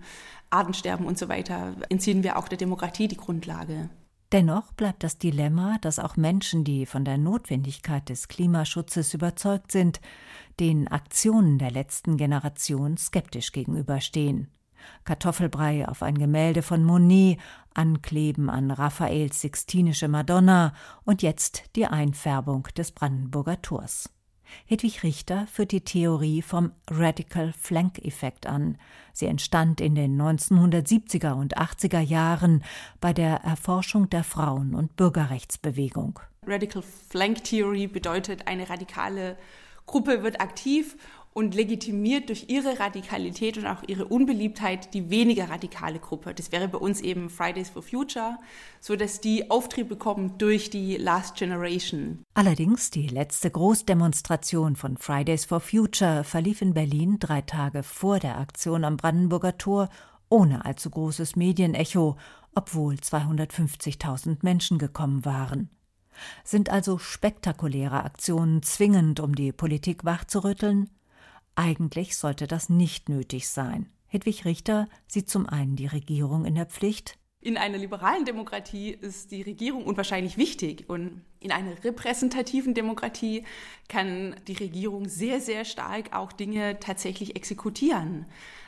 Artensterben 0.50 1.06
und 1.06 1.18
so 1.18 1.28
weiter, 1.28 1.74
entziehen 1.88 2.22
wir 2.22 2.36
auch 2.38 2.48
der 2.48 2.58
Demokratie 2.58 3.08
die 3.08 3.16
Grundlage. 3.16 3.90
Dennoch 4.32 4.72
bleibt 4.72 5.04
das 5.04 5.18
Dilemma, 5.18 5.78
dass 5.80 6.00
auch 6.00 6.16
Menschen, 6.16 6.64
die 6.64 6.84
von 6.84 7.04
der 7.04 7.16
Notwendigkeit 7.16 8.08
des 8.08 8.26
Klimaschutzes 8.26 9.14
überzeugt 9.14 9.70
sind, 9.70 10.00
den 10.58 10.88
Aktionen 10.88 11.58
der 11.58 11.70
letzten 11.70 12.16
Generation 12.16 12.96
skeptisch 12.96 13.52
gegenüberstehen. 13.52 14.48
Kartoffelbrei 15.04 15.86
auf 15.88 16.02
ein 16.02 16.18
Gemälde 16.18 16.62
von 16.62 16.82
Monet, 16.82 17.38
Ankleben 17.74 18.50
an 18.50 18.70
Raphaels 18.70 19.40
Sixtinische 19.40 20.08
Madonna 20.08 20.74
und 21.04 21.22
jetzt 21.22 21.64
die 21.76 21.86
Einfärbung 21.86 22.68
des 22.76 22.92
Brandenburger 22.92 23.60
Tors. 23.62 24.10
Hedwig 24.66 25.02
Richter 25.02 25.46
führt 25.46 25.72
die 25.72 25.80
Theorie 25.80 26.42
vom 26.42 26.72
Radical 26.90 27.52
Flank 27.52 27.98
Effekt 28.04 28.46
an. 28.46 28.78
Sie 29.12 29.26
entstand 29.26 29.80
in 29.80 29.94
den 29.94 30.20
1970er 30.20 31.32
und 31.32 31.56
80er 31.56 32.00
Jahren 32.00 32.62
bei 33.00 33.12
der 33.12 33.37
Erforschung 33.44 34.11
der 34.11 34.24
Frauen- 34.24 34.74
und 34.74 34.96
Bürgerrechtsbewegung. 34.96 36.20
Radical 36.46 36.82
Flank 36.82 37.44
Theory 37.44 37.87
bedeutet, 37.87 38.46
eine 38.46 38.68
radikale 38.68 39.37
Gruppe 39.87 40.22
wird 40.22 40.40
aktiv 40.40 40.96
und 41.37 41.55
legitimiert 41.55 42.31
durch 42.31 42.46
ihre 42.49 42.81
Radikalität 42.81 43.59
und 43.59 43.66
auch 43.66 43.83
ihre 43.87 44.07
Unbeliebtheit 44.07 44.94
die 44.94 45.11
weniger 45.11 45.51
radikale 45.51 45.99
Gruppe. 45.99 46.33
Das 46.33 46.51
wäre 46.51 46.66
bei 46.66 46.79
uns 46.79 47.03
eben 47.03 47.29
Fridays 47.29 47.68
for 47.68 47.83
Future, 47.83 48.38
so 48.81 48.96
dass 48.96 49.20
die 49.20 49.51
Auftrieb 49.51 49.90
bekommen 49.90 50.38
durch 50.38 50.70
die 50.70 50.96
Last 50.96 51.37
Generation. 51.37 52.22
Allerdings 52.33 52.90
die 52.90 53.07
letzte 53.07 53.51
Großdemonstration 53.51 54.77
von 54.77 54.96
Fridays 54.96 55.44
for 55.44 55.61
Future 55.61 56.25
verlief 56.25 56.62
in 56.62 56.72
Berlin 56.72 57.18
drei 57.18 57.42
Tage 57.42 57.83
vor 57.83 58.18
der 58.18 58.38
Aktion 58.38 58.83
am 58.83 58.96
Brandenburger 58.96 59.59
Tor 59.59 59.90
ohne 60.31 60.64
allzu 60.64 60.88
großes 60.88 61.37
Medienecho, 61.37 62.16
obwohl 62.55 62.94
250.000 62.94 64.38
Menschen 64.40 64.79
gekommen 64.79 65.27
waren. 65.27 65.68
Sind 66.44 66.70
also 66.70 66.98
spektakuläre 66.98 68.05
Aktionen 68.05 68.62
zwingend, 68.62 69.20
um 69.20 69.35
die 69.35 69.52
Politik 69.52 70.05
wachzurütteln? 70.05 70.90
Eigentlich 71.55 72.16
sollte 72.16 72.46
das 72.46 72.68
nicht 72.68 73.09
nötig 73.09 73.48
sein. 73.48 73.90
Hedwig 74.07 74.44
Richter 74.44 74.88
sieht 75.07 75.29
zum 75.29 75.48
einen 75.48 75.76
die 75.76 75.87
Regierung 75.87 76.44
in 76.44 76.55
der 76.55 76.66
Pflicht. 76.66 77.18
In 77.40 77.57
einer 77.57 77.79
liberalen 77.79 78.24
Demokratie 78.24 78.90
ist 78.90 79.31
die 79.31 79.42
Regierung 79.42 79.85
unwahrscheinlich 79.85 80.37
wichtig. 80.37 80.88
Und 80.88 81.22
in 81.38 81.52
einer 81.52 81.85
repräsentativen 81.85 82.74
Demokratie 82.74 83.44
kann 83.88 84.35
die 84.48 84.55
Regierung 84.55 85.09
sehr, 85.09 85.40
sehr 85.40 85.64
stark 85.64 86.12
auch 86.12 86.33
Dinge 86.33 86.81
tatsächlich 86.81 87.37
exekutieren. 87.37 88.26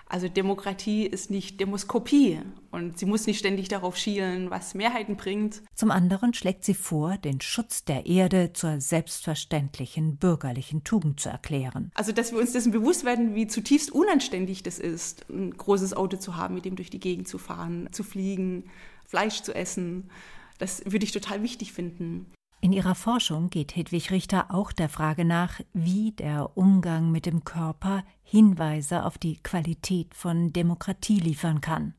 Also 0.09 0.29
Demokratie 0.29 1.05
ist 1.05 1.31
nicht 1.31 1.61
Demoskopie 1.61 2.41
und 2.71 2.99
sie 2.99 3.05
muss 3.05 3.27
nicht 3.27 3.39
ständig 3.39 3.69
darauf 3.69 3.97
schielen, 3.97 4.51
was 4.51 4.75
Mehrheiten 4.75 5.17
bringt. 5.17 5.63
Zum 5.75 5.91
anderen 5.91 6.33
schlägt 6.33 6.65
sie 6.65 6.75
vor, 6.75 7.19
den 7.19 7.43
Schutz 7.43 7.85
der 7.85 8.07
Erde 8.07 8.55
zur 8.55 8.81
selbstverständlichen 8.81 10.17
bürgerlichen 10.17 10.83
Tugend 10.83 11.21
zu 11.21 11.29
erklären. 11.29 11.91
Also 11.95 12.13
dass 12.13 12.33
wir 12.33 12.39
uns 12.39 12.53
dessen 12.53 12.73
bewusst 12.73 13.05
werden, 13.05 13.35
wie 13.35 13.47
zutiefst 13.47 13.93
unanständig 13.93 14.63
das 14.63 14.79
ist, 14.79 15.29
ein 15.29 15.51
großes 15.51 15.93
Auto 15.93 16.17
zu 16.17 16.37
haben, 16.37 16.55
mit 16.55 16.65
dem 16.65 16.77
durch 16.77 16.91
die 16.91 17.01
Gegend 17.01 17.29
zu 17.29 17.37
fahren, 17.37 17.89
zu 17.93 18.03
fliegen, 18.03 18.65
Fleisch 19.07 19.43
zu 19.43 19.55
essen. 19.55 20.11
Das 20.59 20.83
würde 20.87 21.05
ich 21.05 21.13
total 21.13 21.43
wichtig 21.43 21.73
finden. 21.73 22.27
In 22.61 22.73
ihrer 22.73 22.97
Forschung 22.97 23.51
geht 23.51 23.77
Hedwig 23.77 24.11
Richter 24.11 24.53
auch 24.53 24.73
der 24.73 24.89
Frage 24.89 25.25
nach, 25.25 25.61
wie 25.75 26.11
der 26.11 26.57
Umgang 26.57 27.13
mit 27.13 27.25
dem 27.25 27.45
Körper 27.45 28.03
Hinweise 28.25 29.05
auf 29.05 29.17
die 29.17 29.37
Qualität 29.37 30.13
von 30.13 30.53
Demokratie 30.53 31.21
liefern 31.21 31.61
kann. 31.61 31.95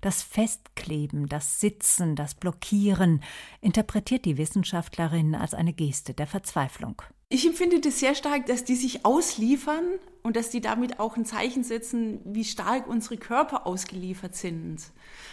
Das 0.00 0.22
Festkleben, 0.22 1.28
das 1.28 1.60
Sitzen, 1.60 2.16
das 2.16 2.34
Blockieren 2.34 3.22
interpretiert 3.60 4.24
die 4.24 4.38
Wissenschaftlerin 4.38 5.34
als 5.34 5.52
eine 5.52 5.74
Geste 5.74 6.14
der 6.14 6.26
Verzweiflung. 6.26 7.02
Ich 7.28 7.46
empfinde 7.46 7.80
das 7.80 8.00
sehr 8.00 8.14
stark, 8.14 8.46
dass 8.46 8.64
die 8.64 8.76
sich 8.76 9.04
ausliefern 9.04 9.84
und 10.22 10.36
dass 10.36 10.50
die 10.50 10.60
damit 10.60 11.00
auch 11.00 11.16
ein 11.16 11.24
Zeichen 11.24 11.64
setzen, 11.64 12.20
wie 12.24 12.44
stark 12.44 12.86
unsere 12.86 13.18
Körper 13.18 13.66
ausgeliefert 13.66 14.36
sind. 14.36 14.82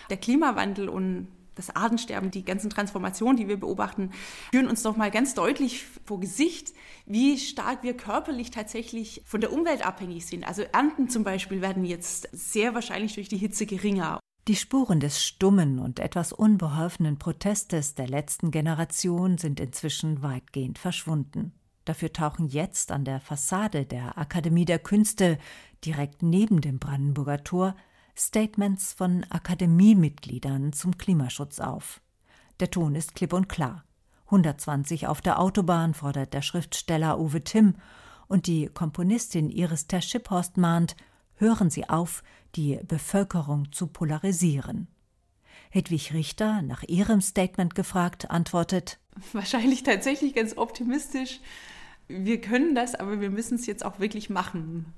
Der 0.10 0.18
Klimawandel 0.18 0.90
und 0.90 1.28
das 1.60 1.76
Artensterben, 1.76 2.32
die 2.32 2.44
ganzen 2.44 2.70
Transformationen, 2.70 3.38
die 3.38 3.48
wir 3.48 3.60
beobachten, 3.60 4.12
führen 4.52 4.68
uns 4.68 4.82
doch 4.82 4.98
mal 4.98 5.12
ganz 5.12 5.34
deutlich 5.34 5.86
vor 6.06 6.20
Gesicht, 6.20 6.74
wie 7.06 7.38
stark 7.38 7.84
wir 7.84 7.96
körperlich 7.96 8.52
tatsächlich 8.52 9.22
von 9.26 9.42
der 9.42 9.54
Umwelt 9.54 9.86
abhängig 9.86 10.26
sind. 10.26 10.48
Also 10.48 10.64
Ernten 10.64 11.10
zum 11.10 11.24
Beispiel 11.24 11.62
werden 11.62 11.86
jetzt 11.86 12.30
sehr 12.32 12.74
wahrscheinlich 12.74 13.14
durch 13.14 13.30
die 13.30 13.38
Hitze 13.38 13.66
geringer. 13.66 14.20
Die 14.48 14.56
Spuren 14.56 15.00
des 15.00 15.24
stummen 15.24 15.78
und 15.78 16.00
etwas 16.00 16.34
unbeholfenen 16.34 17.20
Protestes 17.20 17.94
der 17.94 18.08
letzten 18.08 18.50
Generation 18.50 19.38
sind 19.38 19.60
inzwischen 19.60 20.24
weitgehend 20.24 20.80
verschwunden. 20.80 21.54
Dafür 21.86 22.14
tauchen 22.14 22.48
jetzt 22.48 22.92
an 22.92 23.06
der 23.06 23.20
Fassade 23.20 23.86
der 23.86 24.18
Akademie 24.18 24.66
der 24.66 24.80
Künste 24.80 25.38
direkt 25.86 26.24
neben 26.24 26.62
dem 26.62 26.80
Brandenburger 26.80 27.44
Tor 27.44 27.76
Statements 28.20 28.92
von 28.92 29.26
Akademiemitgliedern 29.30 30.74
zum 30.74 30.98
Klimaschutz 30.98 31.62
auf. 31.62 32.02
Der 32.60 32.70
Ton 32.70 32.96
ist 32.96 33.16
klipp 33.16 33.32
und 33.32 33.48
klar. 33.48 33.86
120 34.26 35.08
auf 35.08 35.22
der 35.22 35.40
Autobahn 35.40 35.94
fordert 35.94 36.34
der 36.34 36.42
Schriftsteller 36.42 37.18
Uwe 37.18 37.44
Timm 37.44 37.76
und 38.28 38.46
die 38.46 38.68
Komponistin 38.68 39.50
Iris 39.50 39.88
Ter-Schipphorst 39.88 40.58
mahnt, 40.58 40.98
hören 41.36 41.70
Sie 41.70 41.90
auf, 41.90 42.22
die 42.56 42.80
Bevölkerung 42.86 43.72
zu 43.72 43.88
polarisieren. 43.88 44.88
Hedwig 45.70 46.14
Richter, 46.14 46.62
nach 46.62 46.84
ihrem 46.84 47.22
Statement 47.22 47.74
gefragt, 47.74 48.30
antwortet: 48.30 49.00
Wahrscheinlich 49.32 49.84
tatsächlich 49.84 50.36
ganz 50.36 50.58
optimistisch. 50.58 51.40
Wir 52.10 52.42
können 52.42 52.76
das, 52.76 52.96
aber 52.96 53.22
wir 53.22 53.30
müssen 53.30 53.56
es 53.56 53.66
jetzt 53.66 53.86
auch 53.86 54.00
wirklich 54.00 54.30
machen. 54.30 54.94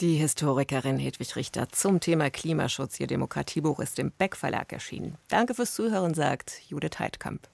Die 0.00 0.14
Historikerin 0.14 0.96
Hedwig 0.96 1.34
Richter 1.34 1.70
zum 1.70 1.98
Thema 1.98 2.30
Klimaschutz. 2.30 3.00
Ihr 3.00 3.08
Demokratiebuch 3.08 3.80
ist 3.80 3.98
im 3.98 4.12
Beck 4.12 4.36
Verlag 4.36 4.72
erschienen. 4.72 5.18
Danke 5.26 5.54
fürs 5.54 5.74
Zuhören, 5.74 6.14
sagt 6.14 6.62
Judith 6.68 7.00
Heidkamp. 7.00 7.48